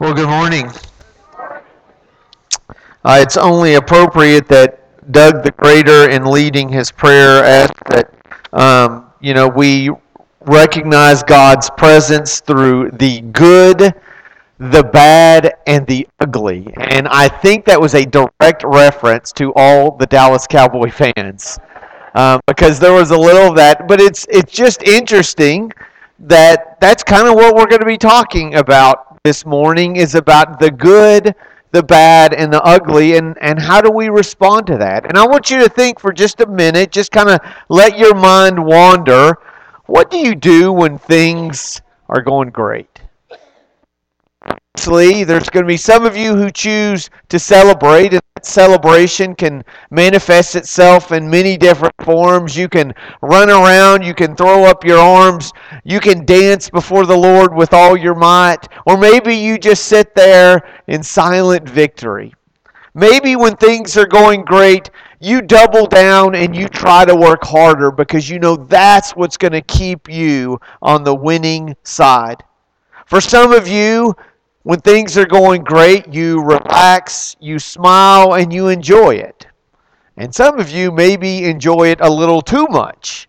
Well, 0.00 0.14
good 0.14 0.30
morning. 0.30 0.66
Uh, 3.04 3.18
it's 3.20 3.36
only 3.36 3.74
appropriate 3.74 4.48
that 4.48 5.12
Doug 5.12 5.44
the 5.44 5.50
Greater, 5.50 6.08
in 6.08 6.24
leading 6.24 6.70
his 6.70 6.90
prayer, 6.90 7.44
asked 7.44 7.84
that 7.90 8.10
um, 8.54 9.12
you 9.20 9.34
know 9.34 9.46
we 9.46 9.90
recognize 10.46 11.22
God's 11.22 11.68
presence 11.76 12.40
through 12.40 12.92
the 12.92 13.20
good, 13.20 13.94
the 14.56 14.82
bad, 14.84 15.56
and 15.66 15.86
the 15.86 16.08
ugly. 16.18 16.66
And 16.78 17.06
I 17.06 17.28
think 17.28 17.66
that 17.66 17.78
was 17.78 17.94
a 17.94 18.06
direct 18.06 18.64
reference 18.64 19.32
to 19.32 19.52
all 19.54 19.98
the 19.98 20.06
Dallas 20.06 20.46
Cowboy 20.46 20.90
fans. 21.14 21.58
Um, 22.14 22.40
because 22.46 22.80
there 22.80 22.94
was 22.94 23.10
a 23.10 23.18
little 23.18 23.50
of 23.50 23.56
that, 23.56 23.86
but 23.86 24.00
it's 24.00 24.26
it's 24.30 24.50
just 24.50 24.82
interesting 24.82 25.70
that 26.20 26.80
that's 26.80 27.02
kind 27.04 27.28
of 27.28 27.34
what 27.34 27.54
we're 27.54 27.66
going 27.66 27.80
to 27.80 27.86
be 27.86 27.98
talking 27.98 28.54
about 28.54 29.09
this 29.22 29.44
morning 29.44 29.96
is 29.96 30.14
about 30.14 30.58
the 30.58 30.70
good, 30.70 31.34
the 31.72 31.82
bad, 31.82 32.32
and 32.32 32.50
the 32.50 32.62
ugly, 32.62 33.18
and, 33.18 33.36
and 33.42 33.58
how 33.60 33.78
do 33.78 33.90
we 33.90 34.08
respond 34.08 34.66
to 34.66 34.78
that? 34.78 35.04
And 35.04 35.18
I 35.18 35.26
want 35.26 35.50
you 35.50 35.58
to 35.58 35.68
think 35.68 36.00
for 36.00 36.10
just 36.10 36.40
a 36.40 36.46
minute, 36.46 36.90
just 36.90 37.12
kind 37.12 37.28
of 37.28 37.38
let 37.68 37.98
your 37.98 38.14
mind 38.14 38.64
wander. 38.64 39.36
What 39.84 40.10
do 40.10 40.16
you 40.16 40.34
do 40.34 40.72
when 40.72 40.96
things 40.96 41.82
are 42.08 42.22
going 42.22 42.48
great? 42.48 43.02
Obviously, 44.42 45.24
there's 45.24 45.50
going 45.50 45.64
to 45.64 45.68
be 45.68 45.76
some 45.76 46.06
of 46.06 46.16
you 46.16 46.34
who 46.34 46.50
choose 46.50 47.10
to 47.28 47.38
celebrate, 47.38 48.14
and 48.14 48.22
that 48.40 48.46
celebration 48.46 49.34
can 49.34 49.62
manifest 49.90 50.56
itself 50.56 51.12
in 51.12 51.28
many 51.28 51.58
different 51.58 51.94
forms. 52.02 52.56
You 52.56 52.70
can 52.70 52.94
run 53.20 53.50
around, 53.50 54.02
you 54.02 54.14
can 54.14 54.34
throw 54.34 54.64
up 54.64 54.82
your 54.82 54.98
arms, 54.98 55.52
you 55.84 56.00
can 56.00 56.24
dance 56.24 56.70
before 56.70 57.04
the 57.04 57.16
Lord 57.16 57.54
with 57.54 57.74
all 57.74 57.98
your 57.98 58.14
might, 58.14 58.66
or 58.86 58.96
maybe 58.96 59.34
you 59.34 59.58
just 59.58 59.84
sit 59.84 60.14
there 60.14 60.66
in 60.86 61.02
silent 61.02 61.68
victory. 61.68 62.32
Maybe 62.94 63.36
when 63.36 63.56
things 63.56 63.98
are 63.98 64.06
going 64.06 64.44
great, 64.46 64.90
you 65.20 65.42
double 65.42 65.86
down 65.86 66.34
and 66.34 66.56
you 66.56 66.66
try 66.66 67.04
to 67.04 67.14
work 67.14 67.44
harder 67.44 67.90
because 67.90 68.30
you 68.30 68.38
know 68.38 68.56
that's 68.56 69.10
what's 69.14 69.36
going 69.36 69.52
to 69.52 69.60
keep 69.60 70.08
you 70.08 70.58
on 70.80 71.04
the 71.04 71.14
winning 71.14 71.76
side. 71.82 72.42
For 73.06 73.20
some 73.20 73.52
of 73.52 73.68
you, 73.68 74.14
when 74.70 74.80
things 74.82 75.18
are 75.18 75.26
going 75.26 75.64
great, 75.64 76.14
you 76.14 76.40
relax, 76.40 77.34
you 77.40 77.58
smile, 77.58 78.34
and 78.34 78.52
you 78.52 78.68
enjoy 78.68 79.16
it. 79.16 79.48
And 80.16 80.32
some 80.32 80.60
of 80.60 80.70
you 80.70 80.92
maybe 80.92 81.42
enjoy 81.46 81.88
it 81.88 82.00
a 82.00 82.08
little 82.08 82.40
too 82.40 82.68
much. 82.70 83.28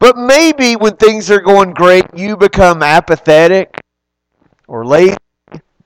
But 0.00 0.16
maybe 0.16 0.74
when 0.74 0.96
things 0.96 1.30
are 1.30 1.40
going 1.40 1.74
great, 1.74 2.06
you 2.16 2.36
become 2.36 2.82
apathetic 2.82 3.80
or 4.66 4.84
lazy 4.84 5.16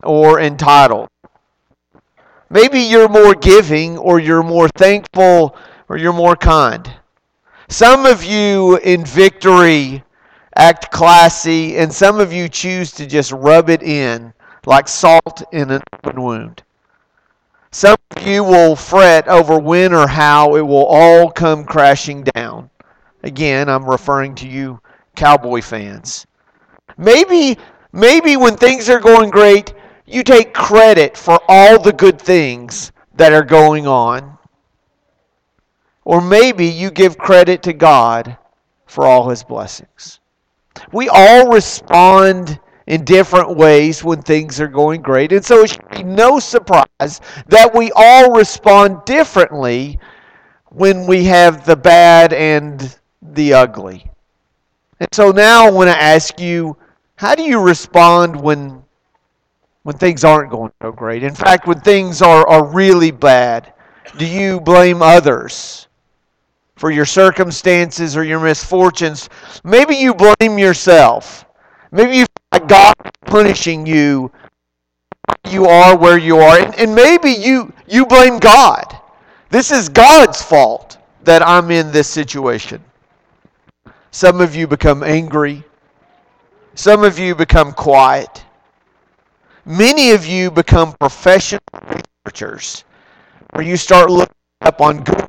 or 0.02 0.40
entitled. 0.40 1.08
Maybe 2.48 2.80
you're 2.80 3.10
more 3.10 3.34
giving 3.34 3.98
or 3.98 4.20
you're 4.20 4.42
more 4.42 4.70
thankful 4.70 5.54
or 5.90 5.98
you're 5.98 6.14
more 6.14 6.34
kind. 6.34 6.90
Some 7.68 8.06
of 8.06 8.24
you 8.24 8.78
in 8.78 9.04
victory 9.04 10.02
act 10.54 10.90
classy, 10.90 11.76
and 11.76 11.92
some 11.92 12.18
of 12.18 12.32
you 12.32 12.48
choose 12.48 12.90
to 12.92 13.06
just 13.06 13.32
rub 13.32 13.68
it 13.68 13.82
in 13.82 14.32
like 14.66 14.88
salt 14.88 15.42
in 15.52 15.70
an 15.70 15.82
open 15.94 16.20
wound. 16.20 16.62
Some 17.70 17.96
of 18.10 18.26
you 18.26 18.42
will 18.42 18.76
fret 18.76 19.28
over 19.28 19.58
when 19.58 19.92
or 19.92 20.06
how 20.06 20.56
it 20.56 20.62
will 20.62 20.86
all 20.86 21.30
come 21.30 21.64
crashing 21.64 22.24
down. 22.24 22.70
Again, 23.22 23.68
I'm 23.68 23.88
referring 23.88 24.34
to 24.36 24.48
you 24.48 24.80
cowboy 25.14 25.62
fans. 25.62 26.26
Maybe 26.96 27.58
maybe 27.92 28.36
when 28.36 28.56
things 28.56 28.88
are 28.88 29.00
going 29.00 29.30
great, 29.30 29.74
you 30.06 30.22
take 30.22 30.54
credit 30.54 31.16
for 31.16 31.40
all 31.48 31.80
the 31.80 31.92
good 31.92 32.20
things 32.20 32.92
that 33.14 33.32
are 33.32 33.44
going 33.44 33.86
on. 33.86 34.38
Or 36.04 36.20
maybe 36.20 36.66
you 36.66 36.90
give 36.90 37.18
credit 37.18 37.62
to 37.64 37.72
God 37.72 38.36
for 38.86 39.04
all 39.04 39.28
his 39.28 39.42
blessings. 39.42 40.20
We 40.92 41.08
all 41.08 41.50
respond 41.50 42.60
in 42.86 43.04
different 43.04 43.56
ways 43.56 44.04
when 44.04 44.22
things 44.22 44.60
are 44.60 44.68
going 44.68 45.02
great. 45.02 45.32
And 45.32 45.44
so 45.44 45.62
it 45.62 45.70
should 45.70 45.90
be 45.90 46.02
no 46.02 46.38
surprise 46.38 47.20
that 47.48 47.74
we 47.74 47.90
all 47.94 48.32
respond 48.32 49.04
differently 49.04 49.98
when 50.70 51.06
we 51.06 51.24
have 51.24 51.66
the 51.66 51.76
bad 51.76 52.32
and 52.32 52.96
the 53.22 53.54
ugly. 53.54 54.10
And 55.00 55.08
so 55.12 55.30
now 55.30 55.66
I 55.66 55.70
want 55.70 55.90
to 55.90 55.96
ask 55.96 56.40
you, 56.40 56.76
how 57.16 57.34
do 57.34 57.42
you 57.42 57.60
respond 57.60 58.40
when 58.40 58.82
when 59.82 59.96
things 59.96 60.24
aren't 60.24 60.50
going 60.50 60.72
so 60.82 60.90
great? 60.90 61.22
In 61.22 61.34
fact, 61.34 61.66
when 61.66 61.80
things 61.80 62.20
are, 62.20 62.46
are 62.48 62.64
really 62.64 63.12
bad, 63.12 63.72
do 64.18 64.26
you 64.26 64.60
blame 64.60 65.00
others 65.00 65.86
for 66.74 66.90
your 66.90 67.04
circumstances 67.04 68.16
or 68.16 68.24
your 68.24 68.40
misfortunes? 68.40 69.28
Maybe 69.62 69.94
you 69.94 70.12
blame 70.12 70.58
yourself. 70.58 71.44
Maybe 71.92 72.16
you 72.18 72.26
God 72.60 72.94
punishing 73.24 73.86
you. 73.86 74.30
You 75.50 75.66
are 75.66 75.96
where 75.96 76.18
you 76.18 76.38
are. 76.38 76.58
And, 76.58 76.74
and 76.76 76.94
maybe 76.94 77.30
you, 77.30 77.72
you 77.88 78.06
blame 78.06 78.38
God. 78.38 78.84
This 79.50 79.70
is 79.70 79.88
God's 79.88 80.42
fault 80.42 80.98
that 81.24 81.46
I'm 81.46 81.70
in 81.70 81.90
this 81.90 82.08
situation. 82.08 82.82
Some 84.10 84.40
of 84.40 84.54
you 84.54 84.66
become 84.66 85.02
angry. 85.02 85.64
Some 86.74 87.04
of 87.04 87.18
you 87.18 87.34
become 87.34 87.72
quiet. 87.72 88.44
Many 89.64 90.12
of 90.12 90.26
you 90.26 90.50
become 90.50 90.92
professional 90.94 91.60
researchers 92.24 92.84
where 93.50 93.64
you 93.64 93.76
start 93.76 94.10
looking 94.10 94.34
up 94.60 94.80
on 94.80 95.02
Google 95.02 95.28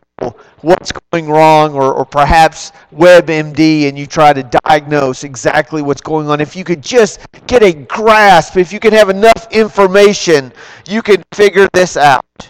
what's 0.62 0.92
going 1.12 1.30
wrong, 1.30 1.74
or, 1.74 1.94
or 1.94 2.06
perhaps 2.06 2.72
WebMD, 2.94 3.88
and 3.88 3.98
you 3.98 4.08
try 4.08 4.34
to 4.34 4.44
diagnose 4.66 5.24
exactly 5.24 5.82
what's 5.82 6.02
going 6.02 6.30
on. 6.30 6.42
If 6.42 6.56
you 6.56 6.64
could 6.64 6.82
just 6.82 7.20
get 7.46 7.64
a 7.64 7.74
grasp, 7.74 8.58
if 8.58 8.74
you 8.74 8.80
can 8.80 8.94
have 8.94 9.10
enough 9.10 9.48
information, 9.52 10.52
you 10.88 11.02
can 11.02 11.24
figure 11.34 11.68
this 11.74 11.96
out. 11.98 12.50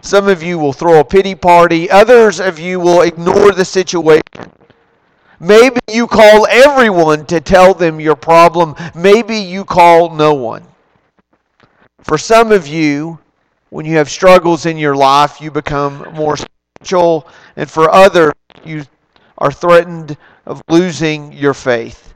Some 0.00 0.28
of 0.28 0.42
you 0.42 0.58
will 0.58 0.72
throw 0.72 1.00
a 1.00 1.04
pity 1.04 1.34
party, 1.34 1.90
others 1.90 2.40
of 2.40 2.58
you 2.58 2.80
will 2.80 3.02
ignore 3.02 3.52
the 3.52 3.64
situation. 3.64 4.22
Maybe 5.40 5.78
you 5.88 6.06
call 6.08 6.46
everyone 6.48 7.26
to 7.26 7.40
tell 7.40 7.72
them 7.74 8.00
your 8.00 8.16
problem. 8.16 8.74
Maybe 8.94 9.36
you 9.36 9.64
call 9.64 10.10
no 10.10 10.34
one. 10.34 10.64
For 12.02 12.18
some 12.18 12.50
of 12.50 12.66
you, 12.66 13.20
when 13.70 13.86
you 13.86 13.96
have 13.98 14.10
struggles 14.10 14.66
in 14.66 14.78
your 14.78 14.96
life, 14.96 15.40
you 15.40 15.50
become 15.50 16.12
more 16.14 16.36
and 16.80 17.70
for 17.70 17.90
others, 17.90 18.32
you 18.64 18.84
are 19.38 19.52
threatened 19.52 20.16
of 20.46 20.62
losing 20.68 21.32
your 21.32 21.54
faith. 21.54 22.14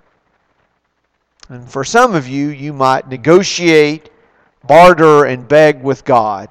And 1.49 1.69
for 1.69 1.85
some 1.85 2.15
of 2.15 2.29
you, 2.29 2.49
you 2.49 2.73
might 2.73 3.09
negotiate, 3.09 4.11
barter, 4.67 5.27
and 5.27 5.47
beg 5.47 5.83
with 5.83 6.05
God, 6.05 6.49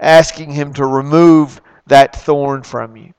asking 0.00 0.50
Him 0.50 0.72
to 0.74 0.86
remove 0.86 1.60
that 1.86 2.16
thorn 2.16 2.62
from 2.62 2.96
you. 2.96 3.12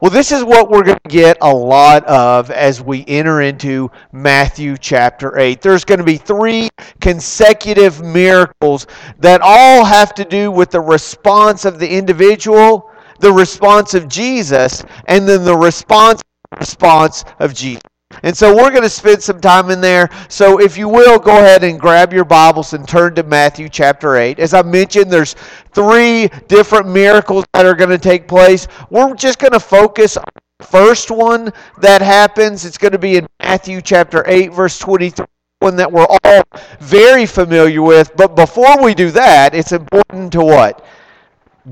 Well, 0.00 0.10
this 0.10 0.32
is 0.32 0.44
what 0.44 0.68
we're 0.68 0.82
going 0.82 0.98
to 1.04 1.08
get 1.08 1.38
a 1.40 1.54
lot 1.54 2.04
of 2.04 2.50
as 2.50 2.82
we 2.82 3.04
enter 3.06 3.40
into 3.40 3.90
Matthew 4.12 4.76
chapter 4.76 5.38
8. 5.38 5.62
There's 5.62 5.84
going 5.84 5.98
to 5.98 6.04
be 6.04 6.16
three 6.16 6.68
consecutive 7.00 8.02
miracles 8.02 8.86
that 9.20 9.40
all 9.42 9.84
have 9.84 10.12
to 10.14 10.24
do 10.24 10.50
with 10.50 10.70
the 10.70 10.80
response 10.80 11.64
of 11.64 11.78
the 11.78 11.88
individual, 11.88 12.90
the 13.20 13.32
response 13.32 13.94
of 13.94 14.08
Jesus, 14.08 14.84
and 15.06 15.28
then 15.28 15.44
the 15.44 15.56
response 15.56 16.22
response 16.58 17.24
of 17.40 17.54
Jesus. 17.54 17.82
And 18.22 18.36
so 18.36 18.54
we're 18.54 18.70
going 18.70 18.82
to 18.82 18.88
spend 18.88 19.22
some 19.22 19.40
time 19.40 19.70
in 19.70 19.80
there. 19.80 20.08
So 20.28 20.60
if 20.60 20.76
you 20.78 20.88
will, 20.88 21.18
go 21.18 21.36
ahead 21.36 21.64
and 21.64 21.80
grab 21.80 22.12
your 22.12 22.24
Bibles 22.24 22.72
and 22.72 22.86
turn 22.86 23.14
to 23.16 23.22
Matthew 23.24 23.68
chapter 23.68 24.16
8. 24.16 24.38
As 24.38 24.54
I 24.54 24.62
mentioned, 24.62 25.10
there's 25.10 25.34
three 25.72 26.28
different 26.46 26.88
miracles 26.88 27.44
that 27.52 27.66
are 27.66 27.74
going 27.74 27.90
to 27.90 27.98
take 27.98 28.28
place. 28.28 28.68
We're 28.90 29.14
just 29.14 29.38
going 29.38 29.52
to 29.52 29.60
focus 29.60 30.16
on 30.16 30.24
the 30.58 30.64
first 30.64 31.10
one 31.10 31.52
that 31.80 32.02
happens. 32.02 32.64
It's 32.64 32.78
going 32.78 32.92
to 32.92 32.98
be 32.98 33.16
in 33.16 33.26
Matthew 33.40 33.80
chapter 33.80 34.22
8, 34.26 34.52
verse 34.52 34.78
23 34.78 35.26
one 35.60 35.76
that 35.76 35.90
we're 35.90 36.06
all 36.24 36.42
very 36.78 37.24
familiar 37.24 37.80
with. 37.80 38.14
But 38.16 38.36
before 38.36 38.82
we 38.82 38.92
do 38.92 39.10
that, 39.12 39.54
it's 39.54 39.72
important 39.72 40.30
to 40.32 40.44
what? 40.44 40.84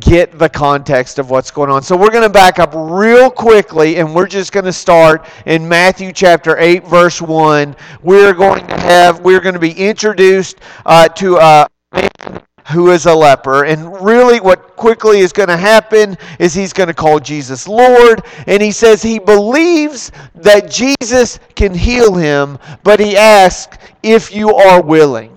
Get 0.00 0.38
the 0.38 0.48
context 0.48 1.18
of 1.18 1.30
what's 1.30 1.50
going 1.50 1.70
on. 1.70 1.82
So 1.82 1.96
we're 1.96 2.10
going 2.10 2.22
to 2.22 2.30
back 2.30 2.58
up 2.58 2.72
real 2.74 3.30
quickly 3.30 3.96
and 3.96 4.14
we're 4.14 4.26
just 4.26 4.52
going 4.52 4.64
to 4.64 4.72
start 4.72 5.26
in 5.44 5.68
Matthew 5.68 6.12
chapter 6.12 6.58
8 6.58 6.86
verse 6.86 7.20
1. 7.20 7.76
We're 8.02 8.32
going 8.32 8.66
to 8.68 8.80
have 8.80 9.20
we're 9.20 9.40
going 9.40 9.54
to 9.54 9.60
be 9.60 9.72
introduced 9.72 10.58
uh, 10.86 11.08
to 11.08 11.36
a 11.36 11.68
man 11.92 12.42
who 12.70 12.90
is 12.90 13.06
a 13.06 13.14
leper 13.14 13.64
and 13.64 14.00
really 14.02 14.40
what 14.40 14.76
quickly 14.76 15.18
is 15.18 15.32
going 15.32 15.48
to 15.48 15.56
happen 15.56 16.16
is 16.38 16.54
he's 16.54 16.72
going 16.72 16.86
to 16.86 16.94
call 16.94 17.18
Jesus 17.18 17.68
Lord 17.68 18.22
and 18.46 18.62
he 18.62 18.70
says 18.70 19.02
he 19.02 19.18
believes 19.18 20.10
that 20.36 20.70
Jesus 20.70 21.38
can 21.54 21.74
heal 21.74 22.14
him, 22.14 22.58
but 22.82 22.98
he 22.98 23.16
asks 23.16 23.76
if 24.02 24.34
you 24.34 24.54
are 24.54 24.80
willing. 24.80 25.36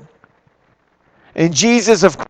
And 1.35 1.53
Jesus, 1.53 2.03
of 2.03 2.15
course, 2.15 2.24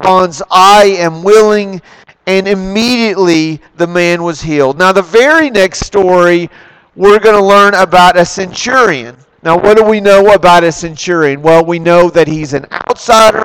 responds, 0.00 0.42
I 0.50 0.96
am 0.98 1.22
willing. 1.22 1.80
And 2.26 2.46
immediately 2.46 3.60
the 3.76 3.86
man 3.86 4.22
was 4.22 4.40
healed. 4.40 4.78
Now, 4.78 4.92
the 4.92 5.02
very 5.02 5.50
next 5.50 5.80
story, 5.80 6.48
we're 6.94 7.18
going 7.18 7.36
to 7.36 7.44
learn 7.44 7.74
about 7.74 8.16
a 8.16 8.24
centurion. 8.24 9.16
Now, 9.42 9.58
what 9.58 9.76
do 9.76 9.84
we 9.84 10.00
know 10.00 10.34
about 10.34 10.62
a 10.62 10.70
centurion? 10.70 11.42
Well, 11.42 11.64
we 11.64 11.78
know 11.78 12.10
that 12.10 12.28
he's 12.28 12.52
an 12.52 12.66
outsider, 12.88 13.44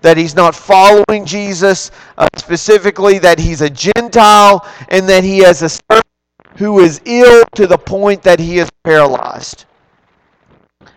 that 0.00 0.16
he's 0.16 0.34
not 0.34 0.54
following 0.54 1.26
Jesus, 1.26 1.90
uh, 2.16 2.26
specifically 2.36 3.18
that 3.18 3.38
he's 3.38 3.60
a 3.60 3.70
Gentile, 3.70 4.66
and 4.88 5.08
that 5.08 5.22
he 5.22 5.38
has 5.40 5.62
a 5.62 5.68
servant 5.68 6.06
who 6.56 6.80
is 6.80 7.00
ill 7.04 7.44
to 7.54 7.66
the 7.66 7.78
point 7.78 8.22
that 8.22 8.40
he 8.40 8.58
is 8.58 8.70
paralyzed. 8.84 9.66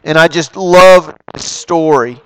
And 0.06 0.18
I 0.18 0.28
just 0.28 0.56
love 0.56 1.14
this 1.34 1.44
story. 1.44 2.22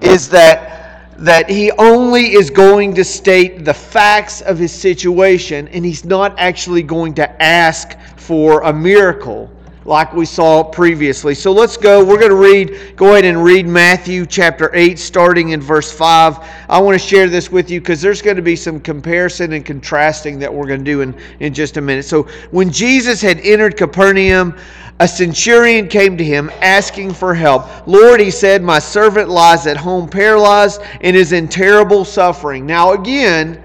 Is 0.00 0.28
that 0.28 0.87
that 1.18 1.50
he 1.50 1.72
only 1.72 2.32
is 2.32 2.48
going 2.48 2.94
to 2.94 3.04
state 3.04 3.64
the 3.64 3.74
facts 3.74 4.40
of 4.40 4.56
his 4.56 4.72
situation 4.72 5.66
and 5.68 5.84
he's 5.84 6.04
not 6.04 6.38
actually 6.38 6.82
going 6.82 7.12
to 7.14 7.42
ask 7.42 7.98
for 8.16 8.60
a 8.62 8.72
miracle 8.72 9.50
like 9.88 10.12
we 10.12 10.26
saw 10.26 10.62
previously. 10.62 11.34
So 11.34 11.50
let's 11.50 11.78
go. 11.78 12.04
We're 12.04 12.18
going 12.18 12.30
to 12.30 12.36
read, 12.36 12.94
go 12.94 13.12
ahead 13.12 13.24
and 13.24 13.42
read 13.42 13.66
Matthew 13.66 14.26
chapter 14.26 14.70
8, 14.74 14.98
starting 14.98 15.50
in 15.50 15.62
verse 15.62 15.90
5. 15.90 16.38
I 16.68 16.78
want 16.78 17.00
to 17.00 17.04
share 17.04 17.26
this 17.26 17.50
with 17.50 17.70
you 17.70 17.80
because 17.80 18.02
there's 18.02 18.20
going 18.20 18.36
to 18.36 18.42
be 18.42 18.54
some 18.54 18.80
comparison 18.80 19.54
and 19.54 19.64
contrasting 19.64 20.38
that 20.40 20.52
we're 20.52 20.66
going 20.66 20.80
to 20.80 20.84
do 20.84 21.00
in, 21.00 21.18
in 21.40 21.54
just 21.54 21.78
a 21.78 21.80
minute. 21.80 22.04
So 22.04 22.24
when 22.50 22.70
Jesus 22.70 23.22
had 23.22 23.40
entered 23.40 23.78
Capernaum, 23.78 24.54
a 25.00 25.06
centurion 25.06 25.88
came 25.88 26.16
to 26.16 26.24
him 26.24 26.50
asking 26.60 27.14
for 27.14 27.34
help. 27.34 27.86
Lord, 27.86 28.20
he 28.20 28.30
said, 28.30 28.62
My 28.62 28.78
servant 28.80 29.28
lies 29.28 29.66
at 29.66 29.76
home 29.76 30.08
paralyzed 30.08 30.80
and 31.00 31.16
is 31.16 31.32
in 31.32 31.46
terrible 31.48 32.04
suffering. 32.04 32.66
Now, 32.66 32.92
again, 32.92 33.62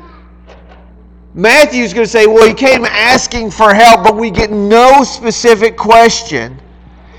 Matthew's 1.33 1.93
going 1.93 2.05
to 2.05 2.11
say, 2.11 2.27
well, 2.27 2.47
he 2.47 2.53
came 2.53 2.85
asking 2.85 3.49
for 3.49 3.73
help, 3.73 4.03
but 4.03 4.15
we 4.15 4.29
get 4.29 4.51
no 4.51 5.03
specific 5.03 5.75
question. 5.75 6.59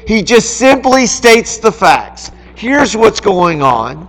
He 0.07 0.23
just 0.23 0.57
simply 0.57 1.07
states 1.07 1.59
the 1.59 1.73
facts. 1.73 2.31
Here's 2.55 2.97
what's 2.97 3.21
going 3.21 3.63
on. 3.63 4.09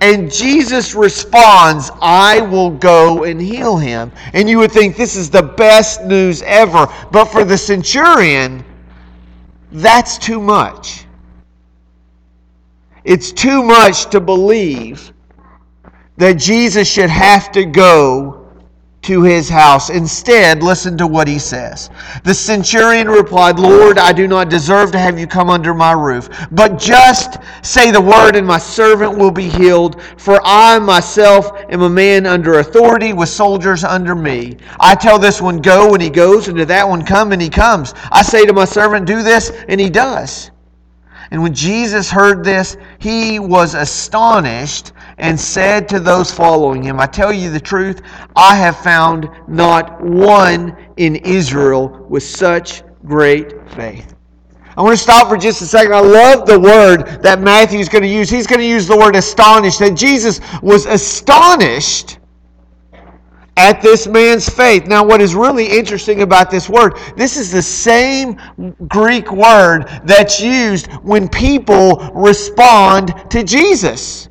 And 0.00 0.32
Jesus 0.32 0.94
responds, 0.94 1.92
I 2.02 2.40
will 2.40 2.70
go 2.70 3.22
and 3.22 3.40
heal 3.40 3.76
him. 3.76 4.10
And 4.32 4.50
you 4.50 4.58
would 4.58 4.72
think 4.72 4.96
this 4.96 5.14
is 5.14 5.30
the 5.30 5.42
best 5.42 6.02
news 6.04 6.42
ever. 6.42 6.88
But 7.12 7.26
for 7.26 7.44
the 7.44 7.56
centurion, 7.56 8.64
that's 9.74 10.18
too 10.18 10.40
much. 10.40 11.04
It's 13.02 13.32
too 13.32 13.62
much 13.62 14.08
to 14.10 14.20
believe 14.20 15.12
that 16.16 16.34
Jesus 16.34 16.88
should 16.88 17.10
have 17.10 17.50
to 17.52 17.64
go 17.64 18.33
to 19.04 19.22
his 19.22 19.48
house. 19.48 19.90
Instead, 19.90 20.62
listen 20.62 20.96
to 20.98 21.06
what 21.06 21.28
he 21.28 21.38
says. 21.38 21.90
The 22.24 22.34
centurion 22.34 23.08
replied, 23.08 23.58
Lord, 23.58 23.98
I 23.98 24.12
do 24.12 24.26
not 24.26 24.48
deserve 24.48 24.92
to 24.92 24.98
have 24.98 25.18
you 25.18 25.26
come 25.26 25.50
under 25.50 25.74
my 25.74 25.92
roof, 25.92 26.28
but 26.50 26.78
just 26.78 27.38
say 27.62 27.90
the 27.90 28.00
word, 28.00 28.34
and 28.34 28.46
my 28.46 28.58
servant 28.58 29.16
will 29.16 29.30
be 29.30 29.48
healed. 29.48 30.00
For 30.16 30.40
I 30.44 30.78
myself 30.78 31.50
am 31.68 31.82
a 31.82 31.90
man 31.90 32.26
under 32.26 32.58
authority 32.58 33.12
with 33.12 33.28
soldiers 33.28 33.84
under 33.84 34.14
me. 34.14 34.56
I 34.80 34.94
tell 34.94 35.18
this 35.18 35.40
one, 35.40 35.58
go, 35.58 35.92
and 35.92 36.02
he 36.02 36.10
goes, 36.10 36.48
and 36.48 36.56
to 36.58 36.66
that 36.66 36.88
one, 36.88 37.04
come, 37.04 37.32
and 37.32 37.42
he 37.42 37.50
comes. 37.50 37.94
I 38.10 38.22
say 38.22 38.46
to 38.46 38.52
my 38.52 38.64
servant, 38.64 39.06
do 39.06 39.22
this, 39.22 39.50
and 39.68 39.80
he 39.80 39.90
does. 39.90 40.50
And 41.30 41.42
when 41.42 41.54
Jesus 41.54 42.10
heard 42.10 42.44
this, 42.44 42.76
he 42.98 43.38
was 43.38 43.74
astonished 43.74 44.92
and 45.18 45.38
said 45.38 45.88
to 45.88 46.00
those 46.00 46.32
following 46.32 46.82
him, 46.82 46.98
I 47.00 47.06
tell 47.06 47.32
you 47.32 47.50
the 47.50 47.60
truth, 47.60 48.02
I 48.36 48.56
have 48.56 48.76
found 48.78 49.28
not 49.48 50.00
one 50.00 50.76
in 50.96 51.16
Israel 51.16 52.06
with 52.08 52.22
such 52.22 52.82
great 53.04 53.52
faith. 53.70 54.14
I 54.76 54.82
want 54.82 54.96
to 54.96 55.02
stop 55.02 55.28
for 55.28 55.36
just 55.36 55.62
a 55.62 55.66
second. 55.66 55.94
I 55.94 56.00
love 56.00 56.46
the 56.46 56.58
word 56.58 57.22
that 57.22 57.40
Matthew 57.40 57.78
is 57.78 57.88
going 57.88 58.02
to 58.02 58.08
use. 58.08 58.28
He's 58.28 58.46
going 58.46 58.58
to 58.58 58.66
use 58.66 58.88
the 58.88 58.96
word 58.96 59.14
astonished, 59.14 59.78
that 59.78 59.94
Jesus 59.94 60.40
was 60.62 60.86
astonished 60.86 62.18
at 63.56 63.80
this 63.80 64.08
man's 64.08 64.48
faith. 64.48 64.88
Now, 64.88 65.04
what 65.04 65.20
is 65.20 65.36
really 65.36 65.66
interesting 65.66 66.22
about 66.22 66.50
this 66.50 66.68
word, 66.68 66.98
this 67.16 67.36
is 67.36 67.52
the 67.52 67.62
same 67.62 68.36
Greek 68.88 69.30
word 69.30 69.84
that's 70.04 70.40
used 70.40 70.88
when 71.04 71.28
people 71.28 72.10
respond 72.12 73.14
to 73.30 73.44
Jesus. 73.44 74.28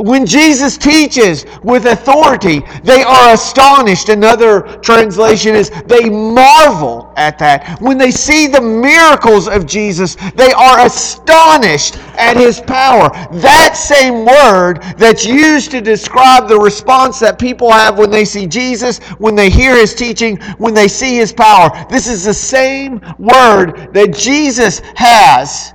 When 0.00 0.24
Jesus 0.24 0.78
teaches 0.78 1.44
with 1.62 1.84
authority, 1.84 2.60
they 2.82 3.02
are 3.02 3.34
astonished. 3.34 4.08
Another 4.08 4.62
translation 4.78 5.54
is 5.54 5.70
they 5.86 6.08
marvel 6.08 7.12
at 7.16 7.38
that. 7.38 7.78
When 7.82 7.98
they 7.98 8.10
see 8.10 8.46
the 8.46 8.62
miracles 8.62 9.46
of 9.46 9.66
Jesus, 9.66 10.16
they 10.34 10.52
are 10.52 10.86
astonished 10.86 11.98
at 12.16 12.38
his 12.38 12.60
power. 12.60 13.10
That 13.40 13.76
same 13.76 14.24
word 14.24 14.82
that's 14.96 15.26
used 15.26 15.70
to 15.72 15.82
describe 15.82 16.48
the 16.48 16.58
response 16.58 17.20
that 17.20 17.38
people 17.38 17.70
have 17.70 17.98
when 17.98 18.10
they 18.10 18.24
see 18.24 18.46
Jesus, 18.46 18.98
when 19.18 19.34
they 19.34 19.50
hear 19.50 19.76
his 19.76 19.94
teaching, 19.94 20.38
when 20.56 20.72
they 20.72 20.88
see 20.88 21.16
his 21.16 21.32
power. 21.32 21.68
This 21.90 22.08
is 22.08 22.24
the 22.24 22.34
same 22.34 23.00
word 23.18 23.92
that 23.92 24.14
Jesus 24.16 24.80
has 24.94 25.74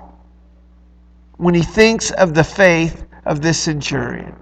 when 1.38 1.54
he 1.54 1.62
thinks 1.62 2.12
of 2.12 2.34
the 2.34 2.44
faith 2.44 3.05
of 3.26 3.42
this 3.42 3.60
centurion. 3.60 4.36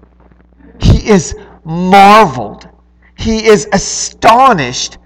He 0.80 1.08
is 1.08 1.34
marveled. 1.64 2.68
He 3.16 3.46
is 3.46 3.68
astonished 3.72 4.98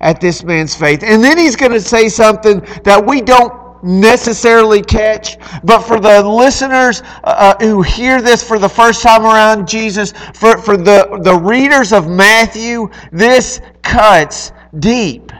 at 0.00 0.20
this 0.20 0.44
man's 0.44 0.74
faith. 0.74 1.02
And 1.02 1.22
then 1.22 1.38
he's 1.38 1.56
going 1.56 1.72
to 1.72 1.80
say 1.80 2.08
something 2.08 2.60
that 2.84 3.04
we 3.04 3.20
don't 3.20 3.68
necessarily 3.82 4.82
catch, 4.82 5.36
but 5.62 5.80
for 5.80 6.00
the 6.00 6.22
listeners 6.22 7.02
uh, 7.24 7.54
uh, 7.60 7.64
who 7.64 7.82
hear 7.82 8.20
this 8.20 8.46
for 8.46 8.58
the 8.58 8.68
first 8.68 9.02
time 9.02 9.24
around 9.24 9.68
Jesus, 9.68 10.12
for, 10.34 10.58
for 10.58 10.76
the, 10.76 11.20
the 11.22 11.34
readers 11.34 11.92
of 11.92 12.08
Matthew, 12.08 12.88
this 13.12 13.60
cuts 13.82 14.52
deep. 14.80 15.32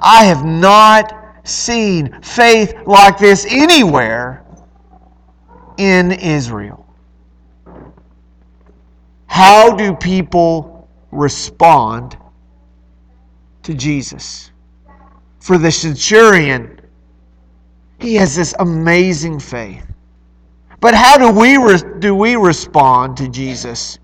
I 0.00 0.24
have 0.24 0.44
not 0.44 1.12
seen 1.44 2.20
faith 2.22 2.74
like 2.86 3.18
this 3.18 3.46
anywhere 3.48 4.45
in 5.78 6.12
Israel. 6.12 6.86
How 9.26 9.74
do 9.76 9.94
people 9.94 10.88
respond 11.10 12.16
to 13.62 13.74
Jesus? 13.74 14.50
For 15.40 15.58
the 15.58 15.70
centurion, 15.70 16.80
he 17.98 18.14
has 18.14 18.34
this 18.34 18.54
amazing 18.58 19.38
faith. 19.38 19.86
But 20.80 20.94
how 20.94 21.16
do 21.16 21.38
we, 21.38 21.56
re- 21.56 21.98
do 21.98 22.14
we 22.14 22.36
respond 22.36 23.16
to 23.18 23.28
Jesus 23.28 23.98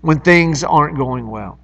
when 0.00 0.20
things 0.20 0.64
aren't 0.64 0.96
going 0.96 1.26
well? 1.28 1.58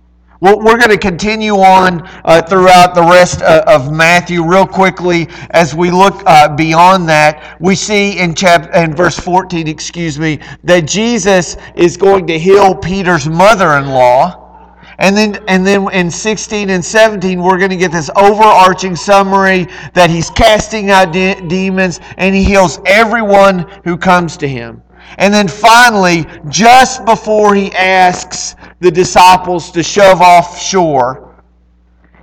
Well, 0.44 0.58
we're 0.58 0.76
going 0.76 0.90
to 0.90 0.98
continue 0.98 1.54
on 1.54 2.06
uh, 2.26 2.42
throughout 2.42 2.94
the 2.94 3.00
rest 3.00 3.40
uh, 3.40 3.64
of 3.66 3.90
Matthew 3.90 4.44
real 4.44 4.66
quickly 4.66 5.26
as 5.52 5.74
we 5.74 5.90
look 5.90 6.22
uh, 6.26 6.54
beyond 6.54 7.08
that. 7.08 7.56
We 7.62 7.74
see 7.74 8.18
in 8.18 8.34
chapter 8.34 8.70
in 8.74 8.94
verse 8.94 9.18
14, 9.18 9.66
excuse 9.66 10.18
me, 10.18 10.40
that 10.64 10.82
Jesus 10.82 11.56
is 11.76 11.96
going 11.96 12.26
to 12.26 12.38
heal 12.38 12.74
Peter's 12.74 13.26
mother-in-law. 13.26 14.76
And 14.98 15.16
then, 15.16 15.42
and 15.48 15.66
then 15.66 15.90
in 15.94 16.10
16 16.10 16.68
and 16.68 16.84
17, 16.84 17.40
we're 17.42 17.56
going 17.56 17.70
to 17.70 17.76
get 17.78 17.90
this 17.90 18.10
overarching 18.14 18.96
summary 18.96 19.66
that 19.94 20.10
he's 20.10 20.28
casting 20.28 20.90
out 20.90 21.10
de- 21.10 21.40
demons 21.48 22.00
and 22.18 22.34
he 22.34 22.44
heals 22.44 22.80
everyone 22.84 23.60
who 23.84 23.96
comes 23.96 24.36
to 24.36 24.46
him. 24.46 24.82
And 25.18 25.32
then 25.32 25.49
finally, 25.49 26.26
just 26.49 27.04
before 27.04 27.54
he 27.54 27.73
asks 27.73 28.56
the 28.80 28.90
disciples 28.90 29.70
to 29.73 29.82
shove 29.82 30.20
off 30.20 30.61
shore, 30.61 31.34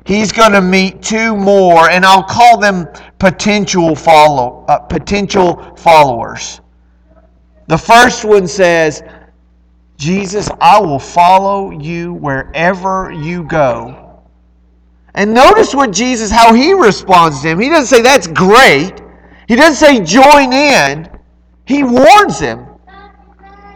he's 0.05 0.31
going 0.31 0.51
to 0.51 0.61
meet 0.61 1.01
two 1.01 1.35
more, 1.35 1.89
and 1.89 2.05
I'll 2.05 2.23
call 2.23 2.59
them 2.59 2.87
potential 3.19 3.95
follow 3.95 4.65
uh, 4.67 4.79
potential 4.79 5.75
followers. 5.75 6.59
The 7.67 7.77
first 7.77 8.25
one 8.25 8.47
says, 8.47 9.03
"Jesus, 9.97 10.49
I 10.59 10.79
will 10.81 10.99
follow 10.99 11.71
you 11.71 12.13
wherever 12.13 13.11
you 13.11 13.43
go." 13.43 14.19
And 15.13 15.33
notice 15.33 15.75
what 15.75 15.91
Jesus 15.91 16.31
how 16.31 16.53
he 16.53 16.73
responds 16.73 17.41
to 17.41 17.49
him. 17.49 17.59
He 17.59 17.69
doesn't 17.69 17.87
say 17.87 18.01
that's 18.01 18.27
great. 18.27 19.01
He 19.47 19.55
doesn't 19.55 19.75
say 19.75 20.03
join 20.03 20.53
in. 20.53 21.09
He 21.65 21.83
warns 21.83 22.39
him. 22.39 22.65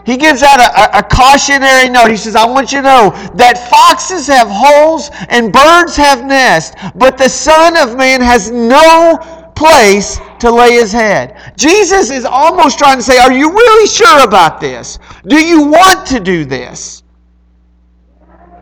He 0.06 0.18
gives 0.18 0.44
out 0.44 0.60
a, 0.60 0.98
a, 0.98 1.00
a, 1.00 1.04
cautionary 1.04 1.90
note. 1.90 2.12
He 2.12 2.18
says, 2.18 2.36
I 2.36 2.46
want 2.46 2.72
you 2.72 2.80
to 2.80 2.84
know 2.84 3.10
that 3.36 3.70
foxes 3.70 4.28
have 4.28 4.48
holes 4.50 5.10
and 5.30 5.52
birds 5.52 5.98
have 5.98 6.24
nests, 6.24 6.76
but 6.96 7.18
the 7.18 7.28
Son 7.28 7.76
of 7.78 7.98
Man 7.98 8.22
has 8.22 8.52
no 8.52 9.18
place 9.56 10.18
to 10.18 10.36
to 10.46 10.52
lay 10.52 10.74
his 10.74 10.92
head. 10.92 11.54
Jesus 11.58 12.12
is 12.12 12.24
almost 12.24 12.78
trying 12.78 12.98
to 12.98 13.04
say, 13.04 13.18
Are 13.18 13.34
you 13.34 13.52
really 13.52 13.88
sure 13.88 14.24
about 14.24 14.62
this? 14.62 15.00
Do 15.28 15.44
you 15.44 15.64
want 15.64 16.06
to 16.08 16.20
do 16.20 16.46
this? 16.46 17.04